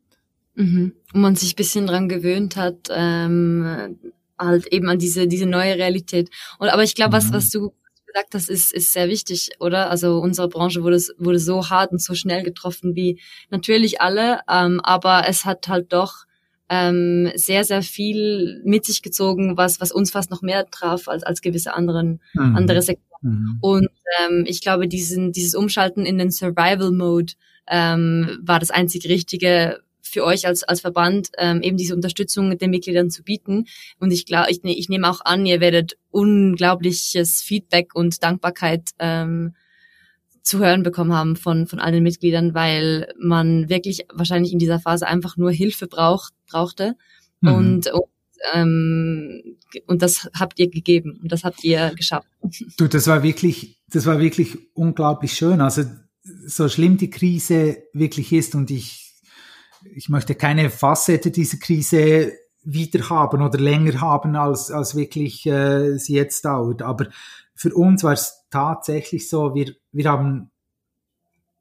[0.56, 0.94] Mhm.
[1.14, 3.98] Und man sich bisschen dran gewöhnt hat, ähm,
[4.38, 6.30] halt eben an diese, diese neue Realität.
[6.60, 7.34] Und, aber ich glaube, was, mhm.
[7.34, 7.74] was du
[8.06, 9.90] gesagt hast, ist, ist sehr wichtig, oder?
[9.90, 14.80] Also unsere Branche wurde, wurde so hart und so schnell getroffen wie natürlich alle, ähm,
[14.82, 16.26] aber es hat halt doch
[16.70, 21.24] ähm, sehr, sehr viel mit sich gezogen, was, was uns fast noch mehr traf als,
[21.24, 22.56] als gewisse anderen, mhm.
[22.56, 23.10] andere Sektoren.
[23.22, 23.58] Mhm.
[23.62, 23.90] Und
[24.22, 27.34] ähm, ich glaube, diesen, dieses Umschalten in den Survival-Mode
[27.68, 32.72] ähm, war das einzig Richtige für euch als, als Verband, ähm, eben diese Unterstützung den
[32.72, 33.66] Mitgliedern zu bieten.
[34.00, 39.54] Und ich glaube, ich, ich nehme auch an, ihr werdet unglaubliches Feedback und Dankbarkeit ähm,
[40.50, 45.08] zu hören bekommen haben von, von allen Mitgliedern, weil man wirklich wahrscheinlich in dieser Phase
[45.08, 46.96] einfach nur Hilfe braucht, brauchte.
[47.42, 47.54] Mhm.
[47.54, 48.04] Und, und
[48.54, 52.28] ähm, und das habt ihr gegeben und das habt ihr geschafft.
[52.78, 55.62] Du, das war wirklich, das war wirklich unglaublich schön.
[55.62, 55.84] Also
[56.24, 59.14] so schlimm die Krise wirklich ist und ich,
[59.94, 62.32] ich möchte keine Facette dieser Krise
[62.64, 66.82] wieder haben oder länger haben, als, als wirklich äh, sie jetzt dauert.
[66.82, 67.08] Aber
[67.56, 70.52] für uns war es tatsächlich so, wir, wir haben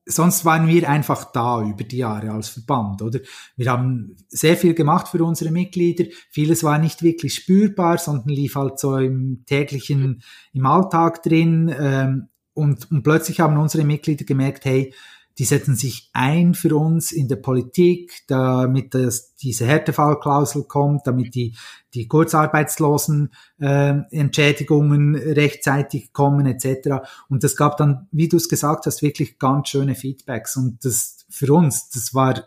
[0.09, 3.21] sonst waren wir einfach da über die Jahre als Verband, oder?
[3.57, 6.05] Wir haben sehr viel gemacht für unsere Mitglieder.
[6.31, 10.23] Vieles war nicht wirklich spürbar, sondern lief halt so im täglichen,
[10.55, 11.73] im Alltag drin.
[11.79, 14.95] Ähm, und, und plötzlich haben unsere Mitglieder gemerkt, hey,
[15.39, 21.35] die setzen sich ein für uns in der Politik, damit das, diese Härtefallklausel kommt, damit
[21.37, 21.55] die,
[21.95, 27.07] die Kurzarbeitslosen äh, Entschädigungen rechtzeitig kommen etc.
[27.29, 30.57] Und das gab dann, wie du es gesagt hast, wirklich ganz schöne Feedbacks.
[30.57, 32.45] Und das für uns, das war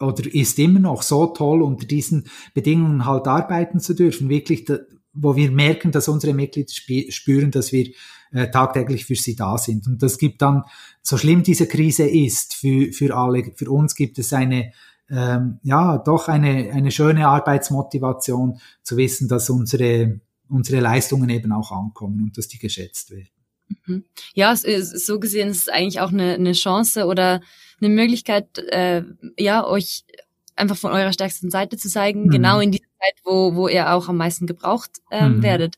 [0.00, 4.28] oder ist immer noch so toll, unter diesen Bedingungen halt arbeiten zu dürfen.
[4.28, 4.64] Wirklich,
[5.12, 6.72] wo wir merken, dass unsere Mitglieder
[7.10, 7.90] spüren, dass wir
[8.32, 9.86] äh, tagtäglich für sie da sind.
[9.86, 10.64] Und das gibt dann,
[11.02, 14.72] so schlimm diese Krise ist für, für alle, für uns gibt es eine,
[15.10, 21.72] ähm, ja, doch eine, eine schöne Arbeitsmotivation zu wissen, dass unsere, unsere Leistungen eben auch
[21.72, 23.28] ankommen und dass die geschätzt werden.
[23.86, 24.04] Mhm.
[24.34, 27.42] Ja, so gesehen ist es eigentlich auch eine, eine Chance oder
[27.80, 29.02] eine Möglichkeit, äh,
[29.38, 30.04] ja, euch
[30.56, 32.30] einfach von eurer stärksten Seite zu zeigen, mhm.
[32.30, 35.42] genau in dieser Zeit, wo, wo ihr auch am meisten gebraucht ähm, mhm.
[35.42, 35.76] werdet.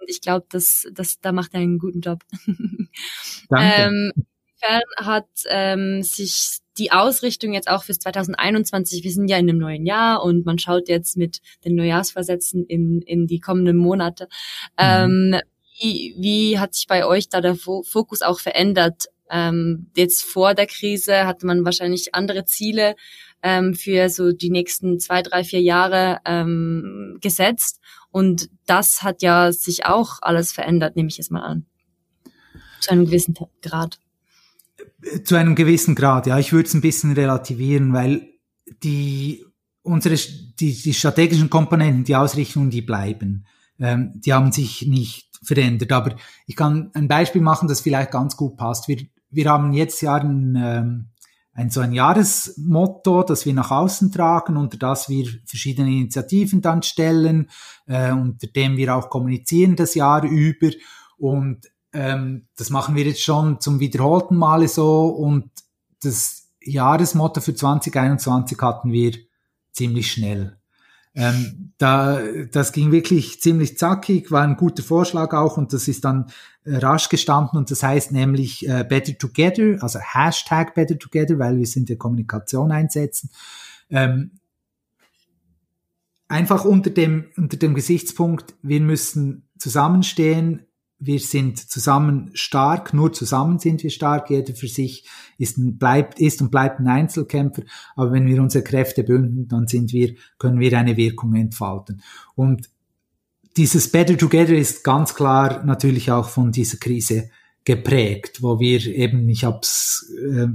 [0.00, 2.22] Und ich glaube, dass, dass da macht er einen guten Job.
[3.48, 3.74] Danke.
[3.76, 4.12] ähm,
[4.98, 9.86] hat ähm, sich die Ausrichtung jetzt auch fürs 2021, wir sind ja in einem neuen
[9.86, 14.28] Jahr und man schaut jetzt mit den Neujahrsversätzen in, in die kommenden Monate.
[14.78, 15.34] Mhm.
[15.34, 15.40] Ähm,
[15.78, 19.06] wie, wie hat sich bei euch da der Fokus auch verändert?
[19.30, 22.94] Ähm, jetzt vor der Krise hatte man wahrscheinlich andere Ziele
[23.42, 27.80] ähm, für so die nächsten zwei, drei, vier Jahre ähm, gesetzt.
[28.10, 31.66] Und das hat ja sich auch alles verändert, nehme ich jetzt mal an.
[32.80, 33.98] Zu einem gewissen Grad.
[35.24, 36.38] Zu einem gewissen Grad, ja.
[36.38, 38.28] Ich würde es ein bisschen relativieren, weil
[38.82, 39.44] die
[39.82, 43.46] unsere die, die strategischen Komponenten, die Ausrichtung, die bleiben.
[43.78, 45.92] Ähm, die haben sich nicht verändert.
[45.92, 48.88] Aber ich kann ein Beispiel machen, das vielleicht ganz gut passt.
[48.88, 51.08] Wir, wir haben jetzt ja ein, ähm,
[51.52, 56.82] ein so ein Jahresmotto, das wir nach außen tragen, unter das wir verschiedene Initiativen dann
[56.82, 57.50] stellen,
[57.86, 60.70] äh, unter dem wir auch kommunizieren das Jahr über.
[61.16, 65.06] Und ähm, das machen wir jetzt schon zum wiederholten Male so.
[65.06, 65.50] Und
[66.02, 69.12] das Jahresmotto für 2021 hatten wir
[69.72, 70.58] ziemlich schnell.
[71.16, 72.20] Ähm, da,
[72.52, 76.26] das ging wirklich ziemlich zackig, war ein guter Vorschlag auch und das ist dann
[76.64, 81.56] äh, rasch gestanden und das heißt nämlich äh, Better Together, also Hashtag Better Together, weil
[81.56, 83.30] wir es in der Kommunikation einsetzen.
[83.88, 84.32] Ähm,
[86.28, 90.66] einfach unter dem, unter dem Gesichtspunkt, wir müssen zusammenstehen,
[90.98, 95.06] wir sind zusammen stark, nur zusammen sind wir stark, jeder für sich
[95.38, 97.62] ist, ein, bleibt, ist und bleibt ein Einzelkämpfer,
[97.94, 102.02] aber wenn wir unsere Kräfte bünden, dann sind wir, können wir eine Wirkung entfalten.
[102.34, 102.70] Und
[103.56, 107.30] dieses Better Together ist ganz klar natürlich auch von dieser Krise
[107.64, 110.46] geprägt, wo wir eben, ich habe es äh,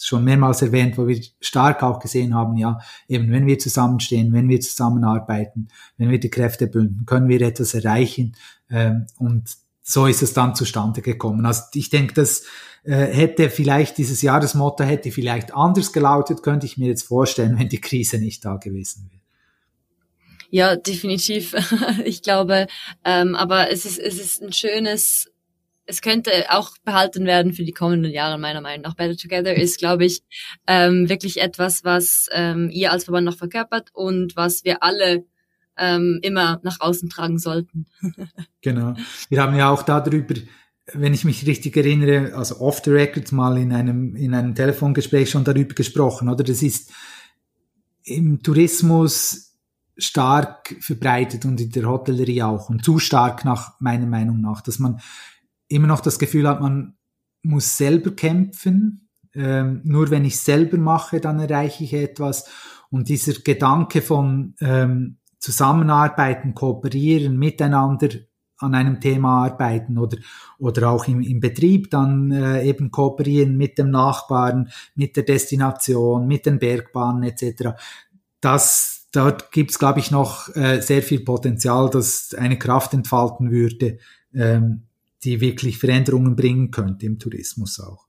[0.00, 4.48] schon mehrmals erwähnt, wo wir stark auch gesehen haben, ja, eben wenn wir zusammenstehen, wenn
[4.48, 8.36] wir zusammenarbeiten, wenn wir die Kräfte bünden, können wir etwas erreichen
[8.70, 9.56] ähm, und
[9.88, 11.46] so ist es dann zustande gekommen.
[11.46, 12.44] Also ich denke, das
[12.84, 17.70] äh, hätte vielleicht dieses Jahresmotto hätte vielleicht anders gelautet, könnte ich mir jetzt vorstellen, wenn
[17.70, 19.22] die Krise nicht da gewesen wäre.
[20.50, 21.54] Ja, definitiv.
[22.04, 22.66] ich glaube,
[23.02, 25.32] ähm, aber es ist, es ist ein schönes,
[25.86, 28.94] es könnte auch behalten werden für die kommenden Jahre, meiner Meinung nach.
[28.94, 30.20] Better Together ist, glaube ich,
[30.66, 35.24] ähm, wirklich etwas, was ähm, ihr als Verband noch verkörpert und was wir alle
[35.78, 37.86] ähm, immer nach außen tragen sollten.
[38.62, 38.94] genau.
[39.28, 40.34] Wir haben ja auch darüber,
[40.92, 45.30] wenn ich mich richtig erinnere, also off the record mal in einem, in einem Telefongespräch
[45.30, 46.44] schon darüber gesprochen, oder?
[46.44, 46.92] Das ist
[48.04, 49.56] im Tourismus
[49.96, 54.78] stark verbreitet und in der Hotellerie auch und zu stark nach meiner Meinung nach, dass
[54.78, 55.00] man
[55.66, 56.94] immer noch das Gefühl hat, man
[57.42, 59.08] muss selber kämpfen.
[59.34, 62.48] Ähm, nur wenn ich selber mache, dann erreiche ich etwas.
[62.90, 68.08] Und dieser Gedanke von ähm, zusammenarbeiten, kooperieren, miteinander
[68.58, 70.18] an einem Thema arbeiten oder,
[70.58, 76.26] oder auch im, im Betrieb dann äh, eben kooperieren mit dem Nachbarn, mit der Destination,
[76.26, 77.78] mit den Bergbahnen etc.
[78.40, 83.98] Das, dort gibt's glaube ich, noch äh, sehr viel Potenzial, das eine Kraft entfalten würde,
[84.34, 84.88] ähm,
[85.22, 88.07] die wirklich Veränderungen bringen könnte im Tourismus auch.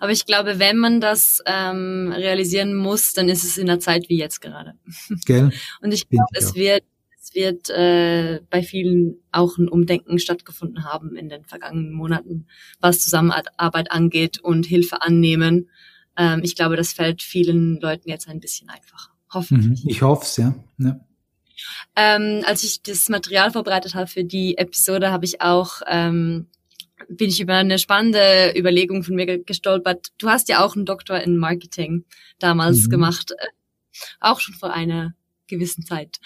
[0.00, 4.08] Aber ich glaube, wenn man das ähm, realisieren muss, dann ist es in einer Zeit
[4.08, 4.74] wie jetzt gerade.
[5.26, 5.50] Gell?
[5.80, 6.84] Und ich glaube, es wird
[7.24, 12.46] es wird äh, bei vielen auch ein Umdenken stattgefunden haben in den vergangenen Monaten,
[12.80, 15.70] was Zusammenarbeit angeht und Hilfe annehmen.
[16.18, 19.10] Ähm, ich glaube, das fällt vielen Leuten jetzt ein bisschen einfacher.
[19.32, 19.84] Hoffentlich.
[19.84, 20.54] Mhm, ich hoffe es, ja.
[20.78, 21.00] ja.
[21.96, 26.48] Ähm, als ich das Material vorbereitet habe für die Episode, habe ich auch ähm,
[27.08, 30.08] bin ich über eine spannende Überlegung von mir gestolpert.
[30.18, 32.04] Du hast ja auch einen Doktor in Marketing
[32.38, 32.90] damals mhm.
[32.90, 33.46] gemacht, äh,
[34.20, 35.14] auch schon vor einer
[35.46, 36.18] gewissen Zeit.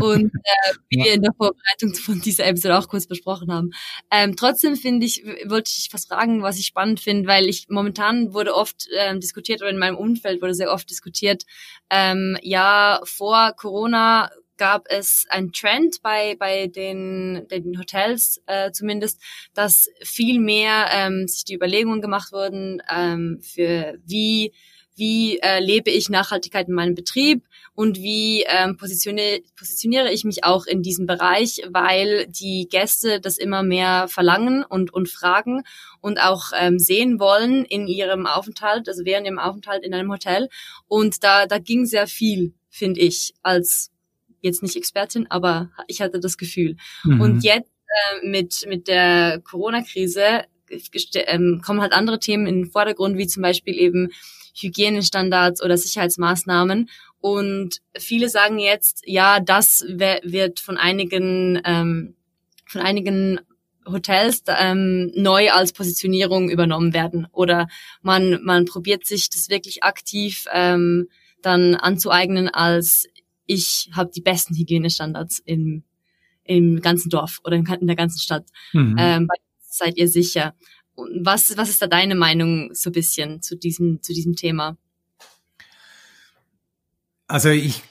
[0.00, 1.04] Und äh, wie ja.
[1.04, 3.70] wir in der Vorbereitung von dieser Episode auch kurz besprochen haben.
[4.10, 8.34] Ähm, trotzdem finde ich, wollte ich was fragen, was ich spannend finde, weil ich momentan
[8.34, 11.44] wurde oft ähm, diskutiert oder in meinem Umfeld wurde sehr oft diskutiert,
[11.90, 19.20] ähm, ja, vor Corona gab es einen Trend bei, bei den, den Hotels äh, zumindest,
[19.54, 24.52] dass viel mehr ähm, sich die Überlegungen gemacht wurden ähm, für wie
[24.96, 30.44] wie äh, lebe ich Nachhaltigkeit in meinem Betrieb und wie ähm, positioniere, positioniere ich mich
[30.44, 35.64] auch in diesem Bereich, weil die Gäste das immer mehr verlangen und, und fragen
[36.00, 40.48] und auch ähm, sehen wollen in ihrem Aufenthalt, also während ihrem Aufenthalt in einem Hotel.
[40.86, 43.90] Und da, da ging sehr viel, finde ich, als
[44.44, 46.76] jetzt nicht Expertin, aber ich hatte das Gefühl.
[47.04, 47.20] Mhm.
[47.20, 50.44] Und jetzt äh, mit, mit der Corona-Krise
[51.14, 54.10] ähm, kommen halt andere Themen in den Vordergrund, wie zum Beispiel eben
[54.56, 56.88] Hygienestandards oder Sicherheitsmaßnahmen.
[57.20, 62.14] Und viele sagen jetzt, ja, das wird von einigen, ähm,
[62.66, 63.40] von einigen
[63.86, 67.26] Hotels ähm, neu als Positionierung übernommen werden.
[67.32, 67.68] Oder
[68.02, 71.08] man, man probiert sich das wirklich aktiv ähm,
[71.42, 73.06] dann anzueignen als
[73.46, 75.84] ich habe die besten Hygienestandards im,
[76.44, 78.48] im ganzen Dorf oder in der ganzen Stadt.
[78.72, 78.96] Mhm.
[78.98, 79.28] Ähm,
[79.60, 80.54] seid ihr sicher?
[80.96, 84.76] Was, was ist da deine Meinung so ein bisschen zu diesem, zu diesem Thema?
[87.26, 87.82] Also ich,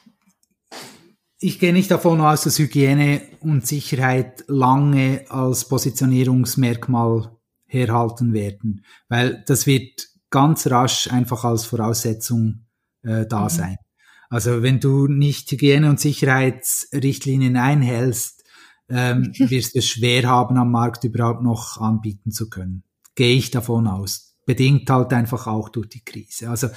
[1.39, 7.35] ich gehe nicht davon aus, dass Hygiene und Sicherheit lange als Positionierungsmerkmal
[7.65, 12.65] herhalten werden, weil das wird ganz rasch einfach als Voraussetzung
[13.01, 13.49] äh, da mhm.
[13.49, 13.77] sein.
[14.34, 18.43] Also wenn du nicht Hygiene- und Sicherheitsrichtlinien einhältst,
[18.89, 22.81] ähm, wirst du es schwer haben, am Markt überhaupt noch anbieten zu können.
[23.13, 24.36] Gehe ich davon aus.
[24.47, 26.49] Bedingt halt einfach auch durch die Krise.
[26.49, 26.69] Also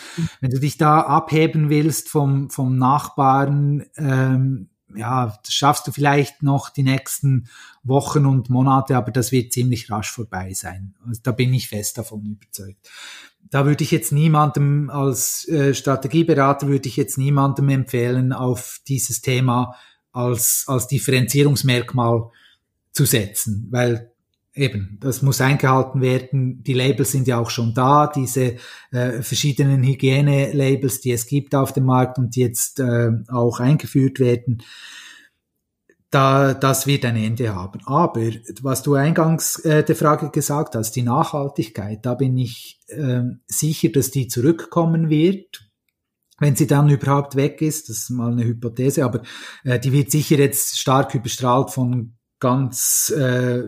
[0.42, 6.42] wenn du dich da abheben willst vom, vom Nachbarn, ähm, ja, das schaffst du vielleicht
[6.42, 7.48] noch die nächsten
[7.82, 10.94] Wochen und Monate, aber das wird ziemlich rasch vorbei sein.
[11.07, 12.86] Also da bin ich fest davon überzeugt.
[13.51, 19.20] Da würde ich jetzt niemandem als äh, Strategieberater würde ich jetzt niemandem empfehlen, auf dieses
[19.20, 19.76] Thema
[20.12, 22.30] als, als Differenzierungsmerkmal
[22.92, 24.11] zu setzen, weil
[24.57, 26.62] eben, das muss eingehalten werden.
[26.62, 28.57] Die Labels sind ja auch schon da, diese
[28.90, 34.18] äh, verschiedenen Hygiene-Labels, die es gibt auf dem Markt und die jetzt äh, auch eingeführt
[34.18, 34.62] werden.
[36.11, 37.80] Da, das wird ein Ende haben.
[37.84, 38.20] Aber
[38.62, 43.88] was du eingangs äh, der Frage gesagt hast, die Nachhaltigkeit, da bin ich äh, sicher,
[43.88, 45.64] dass die zurückkommen wird.
[46.38, 49.22] Wenn sie dann überhaupt weg ist, das ist mal eine Hypothese, aber
[49.64, 53.64] äh, die wird sicher jetzt stark überstrahlt von ganz äh,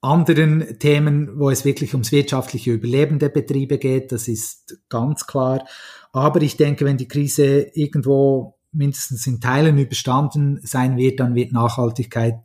[0.00, 5.66] anderen Themen, wo es wirklich ums wirtschaftliche Überleben der Betriebe geht, das ist ganz klar.
[6.12, 11.52] Aber ich denke, wenn die Krise irgendwo mindestens in Teilen überstanden sein wird, dann wird
[11.52, 12.36] Nachhaltigkeit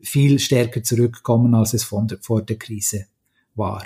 [0.00, 3.06] viel stärker zurückkommen, als es von der, vor der Krise
[3.54, 3.84] war.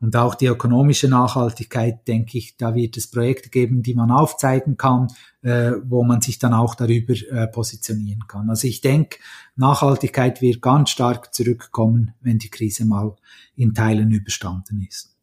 [0.00, 4.76] Und auch die ökonomische Nachhaltigkeit, denke ich, da wird es Projekte geben, die man aufzeigen
[4.76, 5.08] kann,
[5.42, 8.50] äh, wo man sich dann auch darüber äh, positionieren kann.
[8.50, 9.18] Also ich denke,
[9.56, 13.16] Nachhaltigkeit wird ganz stark zurückkommen, wenn die Krise mal
[13.56, 15.16] in Teilen überstanden ist.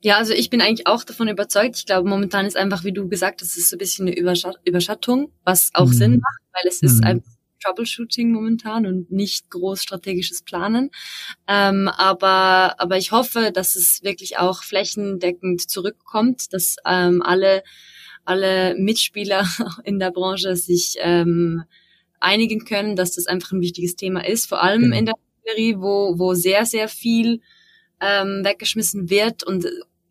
[0.00, 1.76] Ja, also ich bin eigentlich auch davon überzeugt.
[1.76, 4.16] Ich glaube, momentan ist einfach, wie du gesagt hast, es ist so ein bisschen eine
[4.64, 5.92] Überschattung, was auch mhm.
[5.92, 7.06] Sinn macht, weil es ist mhm.
[7.06, 7.33] einfach
[7.64, 10.90] Troubleshooting momentan und nicht groß strategisches Planen.
[11.48, 17.62] Ähm, aber, aber ich hoffe, dass es wirklich auch flächendeckend zurückkommt, dass ähm, alle,
[18.24, 19.46] alle Mitspieler
[19.84, 21.64] in der Branche sich ähm,
[22.20, 24.96] einigen können, dass das einfach ein wichtiges Thema ist, vor allem genau.
[24.96, 27.40] in der Serie, wo, wo sehr, sehr viel
[28.00, 29.66] ähm, weggeschmissen wird und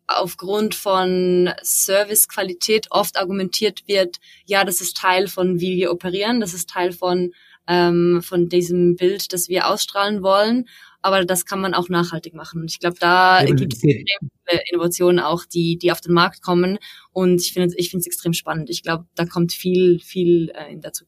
[0.06, 6.54] aufgrund von Servicequalität oft argumentiert wird, ja, das ist Teil von wie wir operieren, das
[6.54, 7.32] ist Teil von
[7.66, 10.66] ähm, von diesem Bild, das wir ausstrahlen wollen.
[11.02, 12.62] Aber das kann man auch nachhaltig machen.
[12.62, 16.14] Und ich glaube, da ja, gibt es extrem viele Innovationen auch, die, die auf den
[16.14, 16.78] Markt kommen.
[17.12, 18.70] Und ich finde ich finde es extrem spannend.
[18.70, 21.04] Ich glaube, da kommt viel, viel äh, in dazu.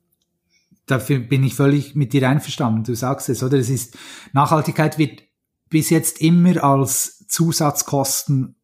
[0.85, 2.85] Dafür bin ich völlig mit dir einverstanden.
[2.85, 3.59] Du sagst es, oder?
[3.59, 3.97] Es ist,
[4.33, 5.23] Nachhaltigkeit wird
[5.69, 8.57] bis jetzt immer als Zusatzkosten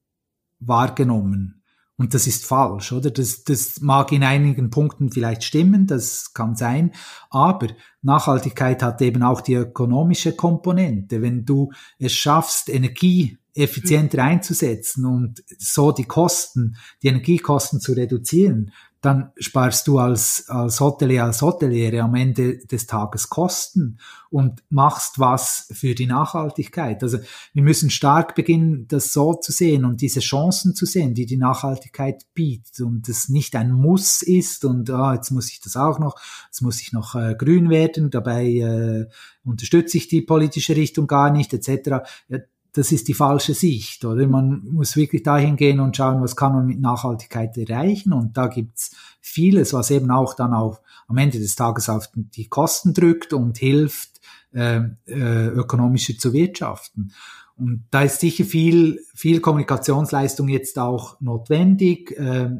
[0.66, 1.62] wahrgenommen.
[1.96, 3.10] Und das ist falsch, oder?
[3.10, 6.92] Das, das mag in einigen Punkten vielleicht stimmen, das kann sein,
[7.30, 7.68] aber
[8.00, 11.22] Nachhaltigkeit hat eben auch die ökonomische Komponente.
[11.22, 18.72] Wenn du es schaffst, Energie effizienter einzusetzen und so die Kosten, die Energiekosten zu reduzieren,
[19.02, 23.98] dann sparst du als, als Hotelier, als Hoteliere am Ende des Tages Kosten
[24.30, 27.02] und machst was für die Nachhaltigkeit.
[27.02, 27.18] Also
[27.52, 31.36] wir müssen stark beginnen, das so zu sehen und diese Chancen zu sehen, die die
[31.36, 35.98] Nachhaltigkeit bietet und es nicht ein Muss ist und ah, jetzt muss ich das auch
[35.98, 39.06] noch, jetzt muss ich noch äh, grün werden, dabei äh,
[39.42, 42.06] unterstütze ich die politische Richtung gar nicht etc.
[42.28, 42.38] Ja,
[42.74, 44.26] das ist die falsche Sicht, oder?
[44.26, 48.12] Man muss wirklich dahin gehen und schauen, was kann man mit Nachhaltigkeit erreichen.
[48.12, 52.48] Und da gibt's vieles, was eben auch dann auf, am Ende des Tages auf die
[52.48, 54.20] Kosten drückt und hilft,
[54.54, 57.12] äh, äh, ökonomischer zu wirtschaften.
[57.56, 62.12] Und da ist sicher viel, viel Kommunikationsleistung jetzt auch notwendig.
[62.12, 62.50] Äh,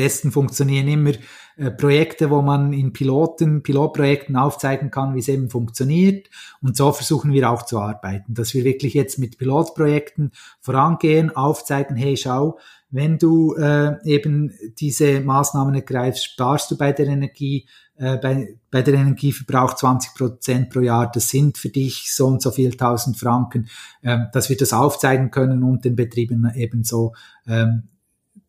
[0.00, 1.12] besten funktionieren immer
[1.56, 6.30] äh, Projekte, wo man in Piloten, Pilotprojekten aufzeigen kann, wie es eben funktioniert.
[6.62, 10.32] Und so versuchen wir auch zu arbeiten, dass wir wirklich jetzt mit Pilotprojekten
[10.62, 12.58] vorangehen, aufzeigen, hey, schau,
[12.90, 18.80] wenn du äh, eben diese Maßnahmen ergreifst, sparst du bei der Energie, äh, bei, bei
[18.80, 21.10] der Energieverbrauch 20 Prozent pro Jahr.
[21.12, 23.68] Das sind für dich so und so viel tausend Franken,
[24.02, 27.12] ähm, dass wir das aufzeigen können und den Betrieben eben so
[27.46, 27.90] ähm,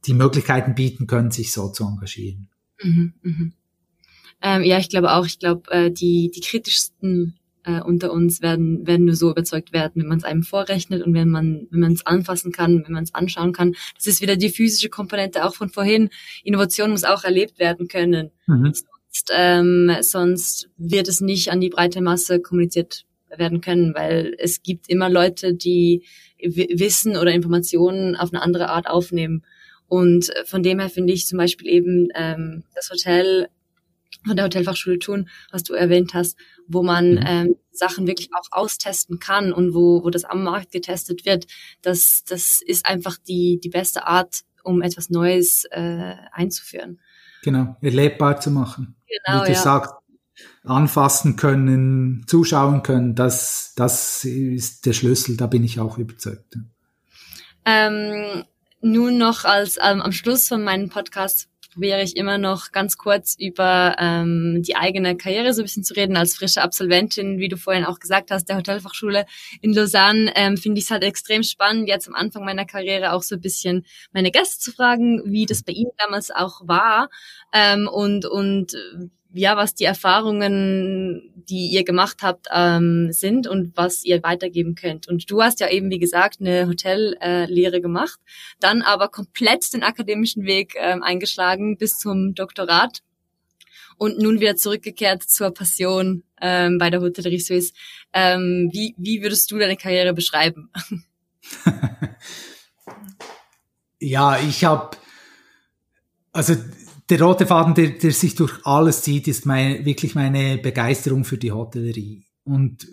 [0.06, 2.50] die Möglichkeiten bieten können, sich so zu engagieren.
[2.82, 3.54] Mhm, mhm.
[4.42, 5.26] Ähm, ja, ich glaube auch.
[5.26, 10.02] Ich glaube, äh, die, die kritischsten äh, unter uns werden, werden nur so überzeugt werden,
[10.02, 13.04] wenn man es einem vorrechnet und wenn man wenn man es anfassen kann, wenn man
[13.04, 13.76] es anschauen kann.
[13.96, 16.10] Das ist wieder die physische Komponente auch von vorhin.
[16.44, 18.32] Innovation muss auch erlebt werden können.
[18.48, 18.74] Mhm.
[18.74, 23.06] Sonst, ähm, sonst wird es nicht an die breite Masse kommuniziert
[23.38, 26.04] werden können, weil es gibt immer Leute, die
[26.44, 29.44] Wissen oder Informationen auf eine andere Art aufnehmen.
[29.92, 33.50] Und äh, von dem her finde ich zum Beispiel eben ähm, das Hotel
[34.26, 37.26] von der Hotelfachschule tun, was du erwähnt hast, wo man mhm.
[37.28, 41.46] ähm, Sachen wirklich auch austesten kann und wo, wo das am Markt getestet wird,
[41.82, 47.02] das, das ist einfach die, die beste Art, um etwas Neues äh, einzuführen.
[47.44, 48.96] Genau, erlebbar zu machen.
[49.26, 49.62] Genau, Wie du ja.
[49.62, 49.94] sagst,
[50.64, 56.58] anfassen können, zuschauen können, das, das ist der Schlüssel, da bin ich auch überzeugt.
[57.66, 58.46] Ähm,
[58.82, 63.36] nun noch als ähm, am Schluss von meinem Podcast probiere ich immer noch ganz kurz
[63.40, 66.18] über ähm, die eigene Karriere so ein bisschen zu reden.
[66.18, 69.26] Als frische Absolventin, wie du vorhin auch gesagt hast, der Hotelfachschule
[69.62, 73.24] in Lausanne, ähm, finde ich es halt extrem spannend, jetzt am Anfang meiner Karriere auch
[73.24, 77.10] so ein bisschen meine Gäste zu fragen, wie das bei ihnen damals auch war
[77.54, 78.76] ähm, und, und
[79.34, 85.08] ja, was die Erfahrungen, die ihr gemacht habt, ähm, sind und was ihr weitergeben könnt.
[85.08, 88.20] Und du hast ja eben, wie gesagt, eine Hotellehre äh, gemacht,
[88.60, 93.00] dann aber komplett den akademischen Weg ähm, eingeschlagen bis zum Doktorat
[93.98, 97.74] und nun wieder zurückgekehrt zur Passion ähm, bei der Hotellerie Suisse.
[98.14, 100.70] Ähm, wie, wie würdest du deine Karriere beschreiben?
[104.00, 104.98] ja, ich habe
[106.34, 106.56] also
[107.12, 111.38] der rote Faden, der, der sich durch alles zieht, ist mein, wirklich meine Begeisterung für
[111.38, 112.26] die Hotellerie.
[112.46, 112.88] Und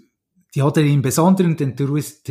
[0.57, 2.25] die Hotellerie im Besonderen, den Touris,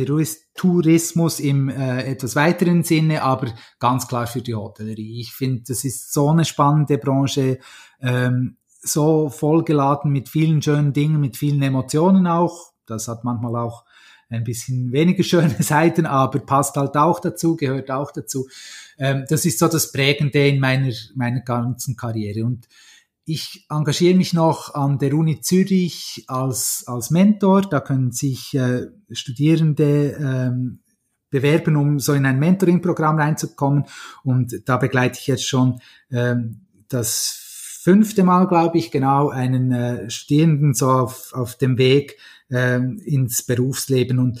[0.54, 5.18] Tourismus im äh, etwas weiteren Sinne, aber ganz klar für die Hotellerie.
[5.20, 7.58] Ich finde, das ist so eine spannende Branche,
[8.02, 12.72] ähm, so vollgeladen mit vielen schönen Dingen, mit vielen Emotionen auch.
[12.84, 13.84] Das hat manchmal auch
[14.28, 18.46] ein bisschen weniger schöne Seiten, aber passt halt auch dazu, gehört auch dazu.
[18.98, 22.44] Ähm, das ist so das Prägende in meiner, meiner ganzen Karriere.
[22.44, 22.68] Und
[23.24, 27.62] ich engagiere mich noch an der Uni Zürich als, als Mentor.
[27.62, 30.80] Da können sich äh, Studierende ähm,
[31.30, 33.84] bewerben, um so in ein Mentoring-Programm reinzukommen.
[34.24, 35.80] Und da begleite ich jetzt schon
[36.10, 37.44] ähm, das
[37.82, 42.16] fünfte Mal, glaube ich, genau, einen äh, Studierenden so auf, auf dem Weg
[42.50, 44.18] äh, ins Berufsleben.
[44.18, 44.40] Und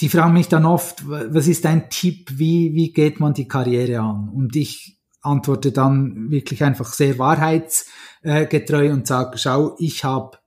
[0.00, 4.00] die fragen mich dann oft, was ist dein Tipp, wie, wie geht man die Karriere
[4.00, 4.30] an?
[4.30, 10.38] Und ich antworte dann wirklich einfach sehr wahrheitsgetreu und sage, schau, ich habe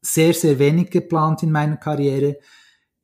[0.00, 2.38] sehr, sehr wenig geplant in meiner Karriere.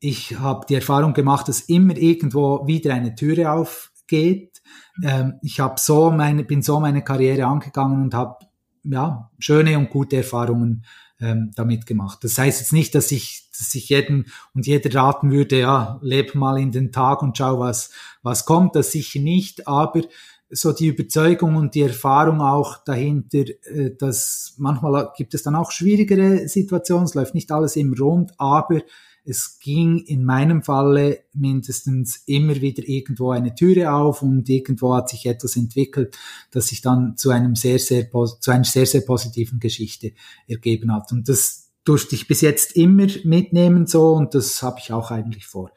[0.01, 4.63] Ich habe die Erfahrung gemacht, dass immer irgendwo wieder eine Türe aufgeht.
[5.05, 8.37] Ähm, ich habe so meine, bin so meine Karriere angegangen und habe
[8.85, 10.85] ja schöne und gute Erfahrungen
[11.21, 12.19] ähm, damit gemacht.
[12.23, 16.35] Das heißt jetzt nicht, dass ich, dass ich jeden und jeder raten würde, ja, leb
[16.35, 17.91] mal in den Tag und schau, was,
[18.23, 18.77] was kommt.
[18.77, 20.03] Das sicher nicht, aber
[20.51, 25.71] so die Überzeugung und die Erfahrung auch dahinter, äh, dass manchmal gibt es dann auch
[25.71, 28.81] schwierigere Situationen, es läuft nicht alles im Rund, aber
[29.29, 35.11] es ging in meinem Falle mindestens immer wieder irgendwo eine Türe auf und irgendwo hat
[35.11, 36.17] sich etwas entwickelt,
[36.51, 40.13] das sich dann zu einem sehr, sehr, zu einer sehr, sehr positiven Geschichte
[40.47, 41.13] ergeben hat.
[41.13, 45.47] Und das durfte ich bis jetzt immer mitnehmen so und das habe ich auch eigentlich
[45.47, 45.73] vor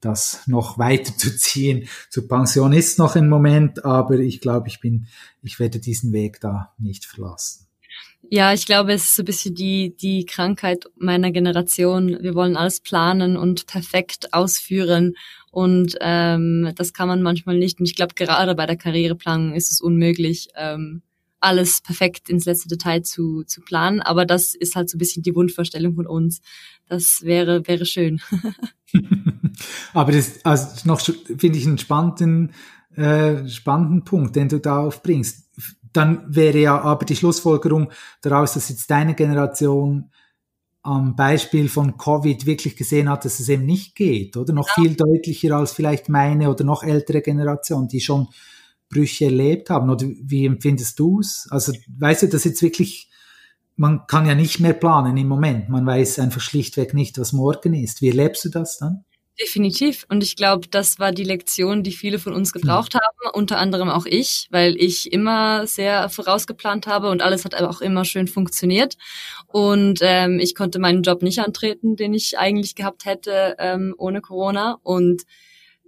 [0.00, 1.88] das noch weiter zu ziehen.
[2.10, 5.06] Zur Pension ist noch ein Moment, aber ich glaube, ich bin,
[5.42, 7.65] ich werde diesen Weg da nicht verlassen.
[8.28, 12.18] Ja, ich glaube, es ist so ein bisschen die, die Krankheit meiner Generation.
[12.20, 15.14] Wir wollen alles planen und perfekt ausführen.
[15.50, 17.78] Und ähm, das kann man manchmal nicht.
[17.78, 21.02] Und ich glaube, gerade bei der Karriereplanung ist es unmöglich, ähm,
[21.38, 24.00] alles perfekt ins letzte Detail zu, zu planen.
[24.00, 26.40] Aber das ist halt so ein bisschen die Wunschvorstellung von uns.
[26.88, 28.20] Das wäre, wäre schön.
[29.92, 32.52] Aber das also noch finde ich einen spannenden,
[32.94, 35.46] äh, spannenden Punkt, den du da aufbringst
[35.96, 37.90] dann wäre ja aber die Schlussfolgerung
[38.22, 40.10] daraus, dass jetzt deine Generation
[40.82, 44.52] am Beispiel von Covid wirklich gesehen hat, dass es eben nicht geht, oder?
[44.52, 44.82] Noch ja.
[44.82, 48.28] viel deutlicher als vielleicht meine oder noch ältere Generation, die schon
[48.90, 49.90] Einbrüche erlebt haben?
[49.90, 51.48] Oder wie empfindest du es?
[51.50, 53.10] Also weißt du, das jetzt wirklich,
[53.76, 55.68] man kann ja nicht mehr planen im Moment.
[55.68, 58.00] Man weiß einfach schlichtweg nicht, was morgen ist.
[58.00, 59.04] Wie erlebst du das dann?
[59.40, 60.06] Definitiv.
[60.08, 62.98] Und ich glaube, das war die Lektion, die viele von uns gebraucht mhm.
[62.98, 67.68] haben, unter anderem auch ich, weil ich immer sehr vorausgeplant habe und alles hat aber
[67.68, 68.96] auch immer schön funktioniert.
[69.46, 74.22] Und ähm, ich konnte meinen Job nicht antreten, den ich eigentlich gehabt hätte ähm, ohne
[74.22, 74.78] Corona.
[74.82, 75.24] Und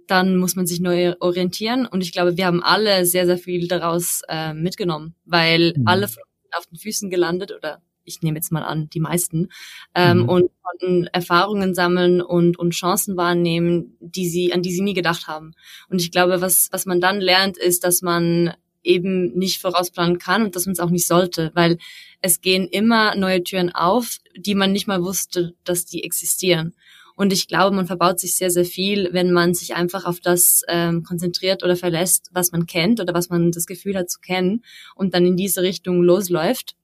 [0.05, 1.87] dann muss man sich neu orientieren.
[1.87, 5.87] Und ich glaube, wir haben alle sehr, sehr viel daraus äh, mitgenommen, weil mhm.
[5.87, 9.49] alle auf den Füßen gelandet oder ich nehme jetzt mal an, die meisten,
[9.95, 10.29] ähm, mhm.
[10.29, 15.27] und konnten Erfahrungen sammeln und, und Chancen wahrnehmen, die sie, an die sie nie gedacht
[15.27, 15.53] haben.
[15.89, 18.53] Und ich glaube, was, was man dann lernt, ist, dass man
[18.83, 21.77] eben nicht vorausplanen kann und dass man es auch nicht sollte, weil
[22.21, 26.73] es gehen immer neue Türen auf, die man nicht mal wusste, dass die existieren.
[27.19, 30.61] Und ich glaube, man verbaut sich sehr, sehr viel, wenn man sich einfach auf das
[30.69, 34.63] ähm, konzentriert oder verlässt, was man kennt oder was man das Gefühl hat zu kennen
[34.95, 36.77] und dann in diese Richtung losläuft.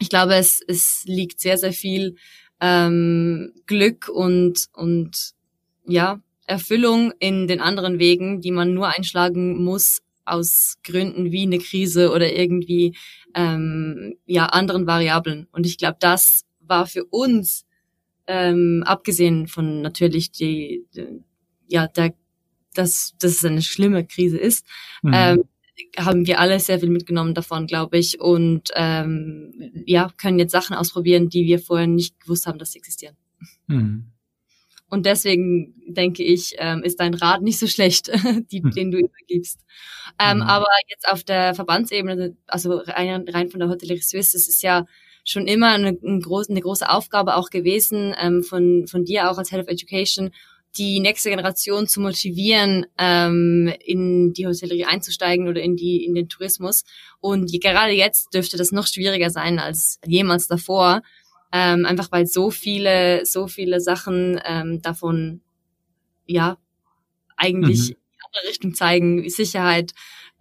[0.00, 2.16] Ich glaube, es, es liegt sehr, sehr viel
[2.60, 5.32] ähm, Glück und, und
[5.86, 11.58] ja, Erfüllung in den anderen Wegen, die man nur einschlagen muss aus Gründen wie eine
[11.58, 12.96] Krise oder irgendwie
[13.34, 15.46] ähm, ja anderen Variablen.
[15.52, 17.66] Und ich glaube, das war für uns
[18.26, 21.22] ähm, abgesehen von natürlich die, die
[21.68, 22.14] ja der
[22.74, 24.66] dass es eine schlimme Krise ist,
[25.02, 25.12] mhm.
[25.14, 25.44] ähm,
[25.96, 29.52] haben wir alle sehr viel mitgenommen davon, glaube ich, und ähm,
[29.86, 33.16] ja können jetzt Sachen ausprobieren, die wir vorher nicht gewusst haben, dass sie existieren.
[33.66, 34.12] Mhm.
[34.88, 38.08] Und deswegen denke ich, ähm, ist dein Rat nicht so schlecht,
[38.52, 38.70] die, mhm.
[38.70, 39.60] den du übergibst.
[40.20, 40.42] Ähm, mhm.
[40.42, 44.86] Aber jetzt auf der Verbandsebene, also rein, rein von der Hotellerie Suisse, es ist ja
[45.24, 49.38] schon immer eine, eine, große, eine große Aufgabe auch gewesen ähm, von, von dir auch
[49.38, 50.30] als Head of Education,
[50.76, 56.28] die nächste Generation zu motivieren, ähm, in die Hotellerie einzusteigen oder in die in den
[56.28, 56.84] Tourismus.
[57.20, 61.02] Und gerade jetzt dürfte das noch schwieriger sein als jemals davor,
[61.52, 65.40] ähm, einfach weil so viele so viele Sachen ähm, davon
[66.26, 66.58] ja
[67.36, 67.88] eigentlich mhm.
[67.88, 69.92] in die andere Richtung zeigen, Sicherheit,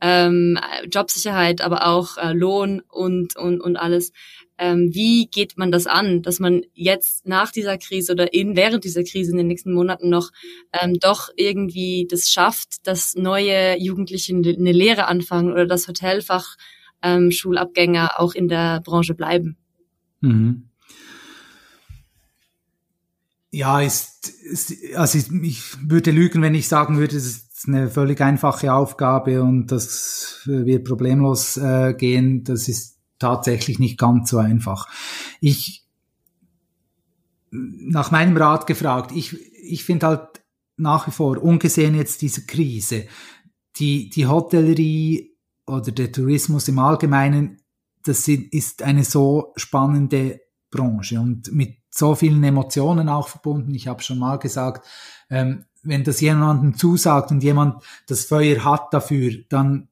[0.01, 0.59] ähm,
[0.91, 4.11] Jobsicherheit, aber auch äh, Lohn und und und alles
[4.63, 8.85] ähm, wie geht man das an, dass man jetzt nach dieser Krise oder in während
[8.85, 10.31] dieser Krise in den nächsten Monaten noch
[10.71, 16.55] ähm, doch irgendwie das schafft, dass neue Jugendliche eine Lehre anfangen oder das Hotelfach
[17.01, 17.29] ähm,
[18.15, 19.57] auch in der Branche bleiben.
[20.21, 20.69] Mhm.
[23.51, 27.89] Ja, ist, ist also ich, ich würde lügen, wenn ich sagen würde, es ist eine
[27.89, 32.45] völlig einfache Aufgabe und das wird problemlos äh, gehen.
[32.45, 32.92] Das ist
[33.23, 34.87] tatsächlich nicht ganz so einfach.
[35.39, 35.85] Ich,
[37.51, 40.43] nach meinem Rat gefragt, ich, ich finde halt
[40.75, 43.05] nach wie vor, ungesehen jetzt diese Krise,
[43.77, 47.61] die, die Hotellerie oder der Tourismus im Allgemeinen,
[48.03, 53.73] das ist eine so spannende Branche und mit so vielen Emotionen auch verbunden.
[53.73, 54.85] Ich habe schon mal gesagt,
[55.29, 59.87] ähm, wenn das jemandem zusagt und jemand das Feuer hat dafür, dann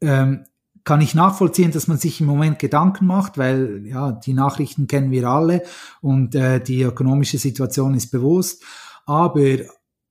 [0.00, 0.44] ähm,
[0.84, 5.10] kann ich nachvollziehen, dass man sich im Moment Gedanken macht, weil ja, die Nachrichten kennen
[5.10, 5.62] wir alle
[6.00, 8.64] und äh, die ökonomische Situation ist bewusst.
[9.06, 9.58] Aber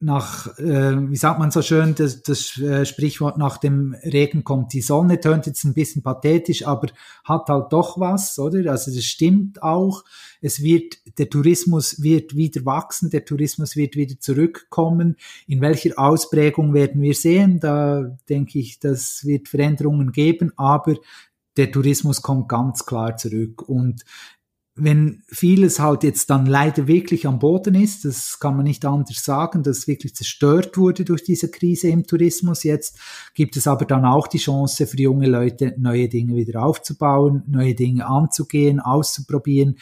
[0.01, 4.73] nach, äh, wie sagt man so schön, das, das äh, Sprichwort nach dem Regen kommt
[4.73, 6.87] die Sonne, tönt jetzt ein bisschen pathetisch, aber
[7.23, 8.71] hat halt doch was, oder?
[8.71, 10.03] Also das stimmt auch.
[10.41, 15.17] Es wird, der Tourismus wird wieder wachsen, der Tourismus wird wieder zurückkommen.
[15.45, 17.59] In welcher Ausprägung werden wir sehen?
[17.59, 20.95] Da denke ich, das wird Veränderungen geben, aber
[21.57, 23.61] der Tourismus kommt ganz klar zurück.
[23.67, 24.03] Und
[24.83, 29.23] wenn vieles halt jetzt dann leider wirklich am Boden ist, das kann man nicht anders
[29.23, 32.63] sagen, dass wirklich zerstört wurde durch diese Krise im Tourismus.
[32.63, 32.99] Jetzt
[33.35, 37.75] gibt es aber dann auch die Chance für junge Leute, neue Dinge wieder aufzubauen, neue
[37.75, 39.77] Dinge anzugehen, auszuprobieren.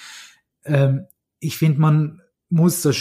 [0.65, 1.05] Ähm,
[1.39, 2.91] ich finde, man muss so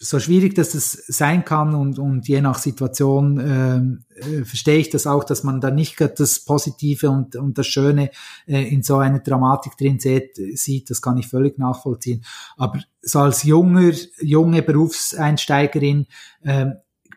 [0.00, 4.90] so schwierig dass es sein kann und, und je nach Situation ähm, äh, verstehe ich
[4.90, 8.10] das auch, dass man da nicht das Positive und, und das Schöne
[8.46, 12.24] äh, in so einer Dramatik drin sieht, sieht, das kann ich völlig nachvollziehen.
[12.56, 16.06] Aber so als junger, junge Berufseinsteigerin
[16.42, 16.66] äh,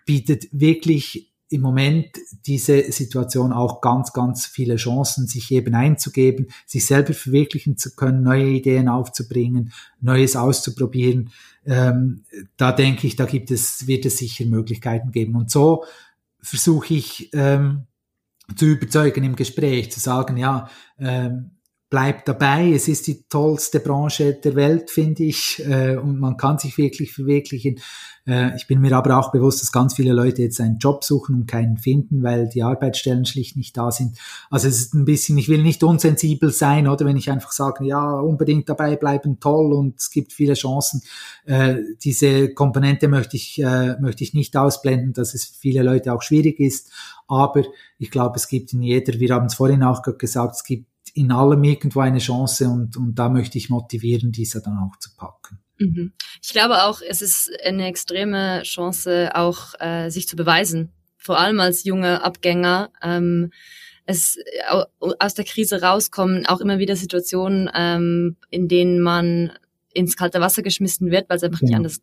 [0.05, 6.85] bietet wirklich im Moment diese Situation auch ganz, ganz viele Chancen, sich eben einzugeben, sich
[6.85, 11.31] selber verwirklichen zu können, neue Ideen aufzubringen, Neues auszuprobieren.
[11.65, 12.23] Ähm,
[12.55, 15.35] da denke ich, da gibt es, wird es sicher Möglichkeiten geben.
[15.35, 15.83] Und so
[16.39, 17.85] versuche ich ähm,
[18.55, 21.51] zu überzeugen im Gespräch, zu sagen, ja, ähm,
[21.91, 22.71] bleibt dabei.
[22.71, 27.11] Es ist die tollste Branche der Welt, finde ich, äh, und man kann sich wirklich
[27.11, 27.81] verwirklichen.
[28.25, 31.35] Äh, ich bin mir aber auch bewusst, dass ganz viele Leute jetzt einen Job suchen
[31.35, 34.17] und keinen finden, weil die Arbeitsstellen schlicht nicht da sind.
[34.49, 37.85] Also es ist ein bisschen, ich will nicht unsensibel sein, oder wenn ich einfach sage,
[37.85, 41.01] ja, unbedingt dabei bleiben, toll und es gibt viele Chancen.
[41.43, 46.13] Äh, diese Komponente möchte ich, äh, möchte ich nicht ausblenden, dass es für viele Leute
[46.13, 46.89] auch schwierig ist.
[47.27, 47.63] Aber
[47.97, 51.31] ich glaube, es gibt in jeder, wir haben es vorhin auch gesagt, es gibt in
[51.31, 55.59] allem irgendwo eine Chance und, und da möchte ich motivieren, diese dann auch zu packen.
[55.79, 56.13] Mhm.
[56.41, 61.59] Ich glaube auch, es ist eine extreme Chance, auch äh, sich zu beweisen, vor allem
[61.59, 62.91] als junger Abgänger.
[63.01, 63.51] Ähm,
[64.05, 64.37] es
[65.19, 69.51] aus der Krise rauskommen, auch immer wieder Situationen, ähm, in denen man
[69.93, 71.65] ins kalte Wasser geschmissen wird, weil es einfach ja.
[71.65, 71.77] nicht genau.
[71.77, 72.01] anders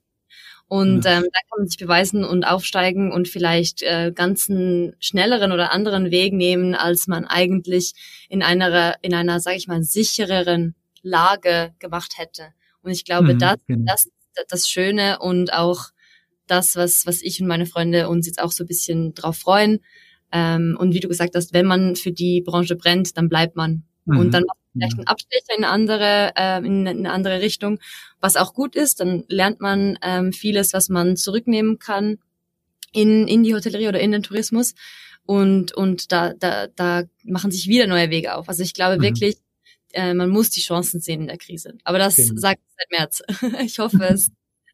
[0.68, 5.72] und ähm, da kann man sich beweisen und aufsteigen und vielleicht äh, ganzen schnelleren oder
[5.72, 7.94] anderen Weg nehmen, als man eigentlich
[8.28, 12.48] in einer, in einer, sage ich mal, sichereren Lage gemacht hätte.
[12.82, 13.84] Und ich glaube, mhm, das, genau.
[13.86, 14.08] das
[14.48, 15.86] das Schöne und auch
[16.46, 19.80] das, was, was ich und meine Freunde uns jetzt auch so ein bisschen drauf freuen.
[20.32, 23.84] Ähm, und wie du gesagt hast, wenn man für die Branche brennt, dann bleibt man.
[24.08, 24.18] Mhm.
[24.18, 27.78] Und dann macht man vielleicht einen Abstecher in eine andere, äh, in eine andere Richtung,
[28.20, 29.00] was auch gut ist.
[29.00, 32.18] Dann lernt man ähm, vieles, was man zurücknehmen kann
[32.92, 34.74] in, in die Hotellerie oder in den Tourismus.
[35.24, 38.48] Und, und da, da, da machen sich wieder neue Wege auf.
[38.48, 39.02] Also ich glaube mhm.
[39.02, 39.36] wirklich,
[39.92, 41.74] äh, man muss die Chancen sehen in der Krise.
[41.84, 42.40] Aber das genau.
[42.40, 43.22] sagt seit März.
[43.62, 44.30] ich hoffe, es,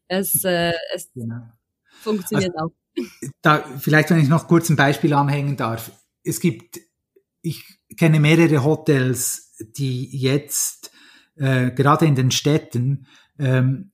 [0.07, 1.41] es, äh, es genau.
[1.89, 2.71] funktioniert also, auch.
[3.41, 5.91] Da, vielleicht, wenn ich noch kurz ein Beispiel anhängen darf.
[6.23, 6.79] Es gibt,
[7.41, 10.91] ich kenne mehrere Hotels, die jetzt
[11.35, 13.07] äh, gerade in den Städten
[13.39, 13.91] ähm,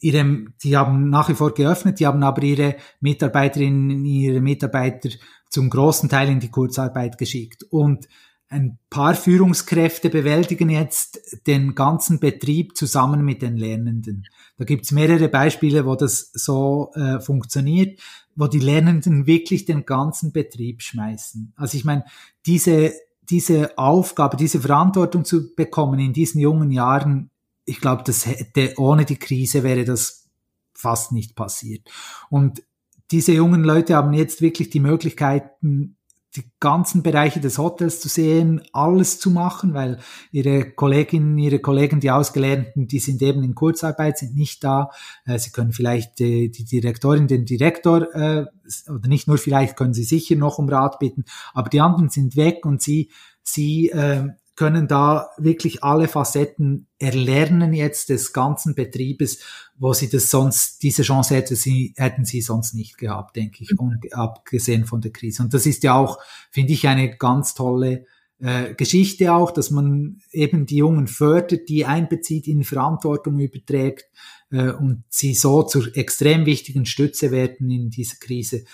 [0.00, 5.10] ihre, die haben nach wie vor geöffnet, die haben aber ihre Mitarbeiterinnen, ihre Mitarbeiter
[5.50, 7.64] zum großen Teil in die Kurzarbeit geschickt.
[7.70, 8.08] Und
[8.48, 14.26] ein paar Führungskräfte bewältigen jetzt den ganzen Betrieb zusammen mit den Lernenden.
[14.58, 18.00] Da gibt's mehrere Beispiele, wo das so äh, funktioniert,
[18.36, 21.52] wo die Lernenden wirklich den ganzen Betrieb schmeißen.
[21.56, 22.04] Also ich meine,
[22.46, 22.92] diese
[23.30, 27.30] diese Aufgabe, diese Verantwortung zu bekommen in diesen jungen Jahren,
[27.64, 30.28] ich glaube, das hätte ohne die Krise wäre das
[30.74, 31.88] fast nicht passiert.
[32.30, 32.62] Und
[33.10, 35.96] diese jungen Leute haben jetzt wirklich die Möglichkeiten,
[36.36, 39.98] die ganzen Bereiche des Hotels zu sehen, alles zu machen, weil
[40.32, 44.90] ihre Kolleginnen, ihre Kollegen, die Ausgelernten, die sind eben in Kurzarbeit, sind nicht da.
[45.26, 48.46] Äh, sie können vielleicht die Direktorin, den Direktor, äh,
[48.88, 52.36] oder nicht nur vielleicht, können sie sicher noch um Rat bitten, aber die anderen sind
[52.36, 53.10] weg und sie,
[53.42, 59.40] sie äh, können da wirklich alle Facetten erlernen jetzt des ganzen Betriebes,
[59.76, 63.78] wo sie das sonst, diese Chance hätte sie, hätten sie sonst nicht gehabt, denke ich,
[63.78, 65.42] und abgesehen von der Krise.
[65.42, 66.18] Und das ist ja auch,
[66.50, 68.06] finde ich, eine ganz tolle
[68.38, 74.04] äh, Geschichte auch, dass man eben die Jungen fördert, die einbezieht, in Verantwortung überträgt
[74.50, 78.64] äh, und sie so zur extrem wichtigen Stütze werden in dieser Krise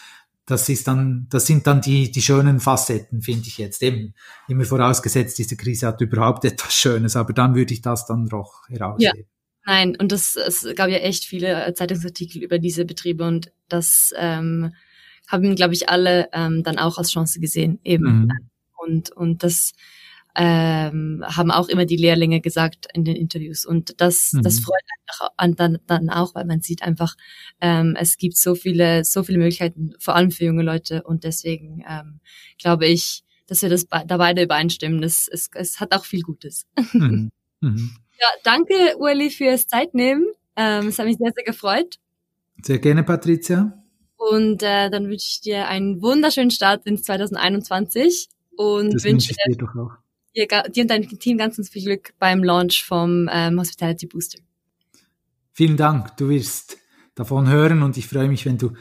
[0.51, 3.83] das ist dann, das sind dann die, die schönen Facetten, finde ich jetzt.
[3.83, 4.15] Eben,
[4.49, 8.69] immer vorausgesetzt, diese Krise hat überhaupt etwas Schönes, aber dann würde ich das dann doch
[8.69, 9.19] herausheben.
[9.19, 9.25] Ja.
[9.67, 14.73] Nein, und das, es gab ja echt viele Zeitungsartikel über diese Betriebe und das ähm,
[15.29, 18.23] haben, glaube ich, alle ähm, dann auch als Chance gesehen, eben.
[18.23, 18.33] Mhm.
[18.79, 19.73] Und, und das
[20.37, 23.67] ähm, haben auch immer die Lehrlinge gesagt in den Interviews.
[23.67, 24.43] Und das, mhm.
[24.43, 27.17] das freut einfach an, dann, dann auch, weil man sieht einfach,
[27.61, 31.03] ähm, es gibt so viele, so viele Möglichkeiten, vor allem für junge Leute.
[31.03, 32.21] Und deswegen ähm,
[32.59, 35.03] glaube ich, dass wir das da beide übereinstimmen.
[35.03, 36.67] Es, es, es hat auch viel Gutes.
[36.93, 37.31] Mhm.
[37.63, 37.91] Mhm.
[38.19, 40.25] Ja, danke, Ueli, fürs Zeitnehmen.
[40.57, 41.97] Ähm, es hat mich sehr, sehr gefreut.
[42.63, 43.83] Sehr gerne, Patricia.
[44.17, 49.57] Und äh, dann wünsche ich dir einen wunderschönen Start ins 2021 und das wünsche dir
[49.57, 50.00] doch auch
[50.37, 54.39] dir, dir und deinem Team ganz, ganz viel Glück beim Launch vom ähm, Hospitality Booster.
[55.53, 56.17] Vielen Dank.
[56.17, 56.79] Du wirst
[57.15, 58.73] davon hören und ich freue mich, wenn du,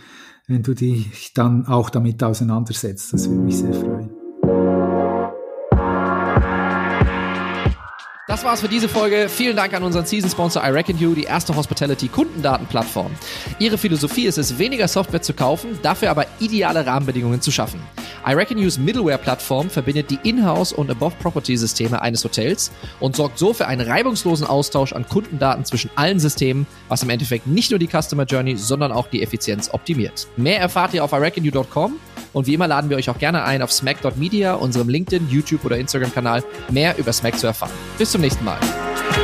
[0.47, 3.13] wenn du dich dann auch damit auseinandersetzt.
[3.13, 4.18] Das würde mich sehr freuen.
[8.39, 9.27] Das war's für diese Folge.
[9.27, 13.11] Vielen Dank an unseren Season-Sponsor I Reckon You, die erste Hospitality-Kundendatenplattform.
[13.59, 17.81] Ihre Philosophie ist es, weniger Software zu kaufen, dafür aber ideale Rahmenbedingungen zu schaffen.
[18.25, 22.71] I Reckon You's Middleware-Plattform verbindet die Inhouse- und Above-Property-Systeme eines Hotels
[23.01, 27.45] und sorgt so für einen reibungslosen Austausch an Kundendaten zwischen allen Systemen, was im Endeffekt
[27.45, 30.27] nicht nur die Customer Journey, sondern auch die Effizienz optimiert.
[30.37, 31.99] Mehr erfahrt ihr auf iReckonYou.com
[32.33, 35.77] und wie immer laden wir euch auch gerne ein, auf smack.media, unserem LinkedIn, YouTube oder
[35.77, 37.71] Instagram-Kanal, mehr über Smack zu erfahren.
[37.97, 39.18] Bis zum nächsten Mal.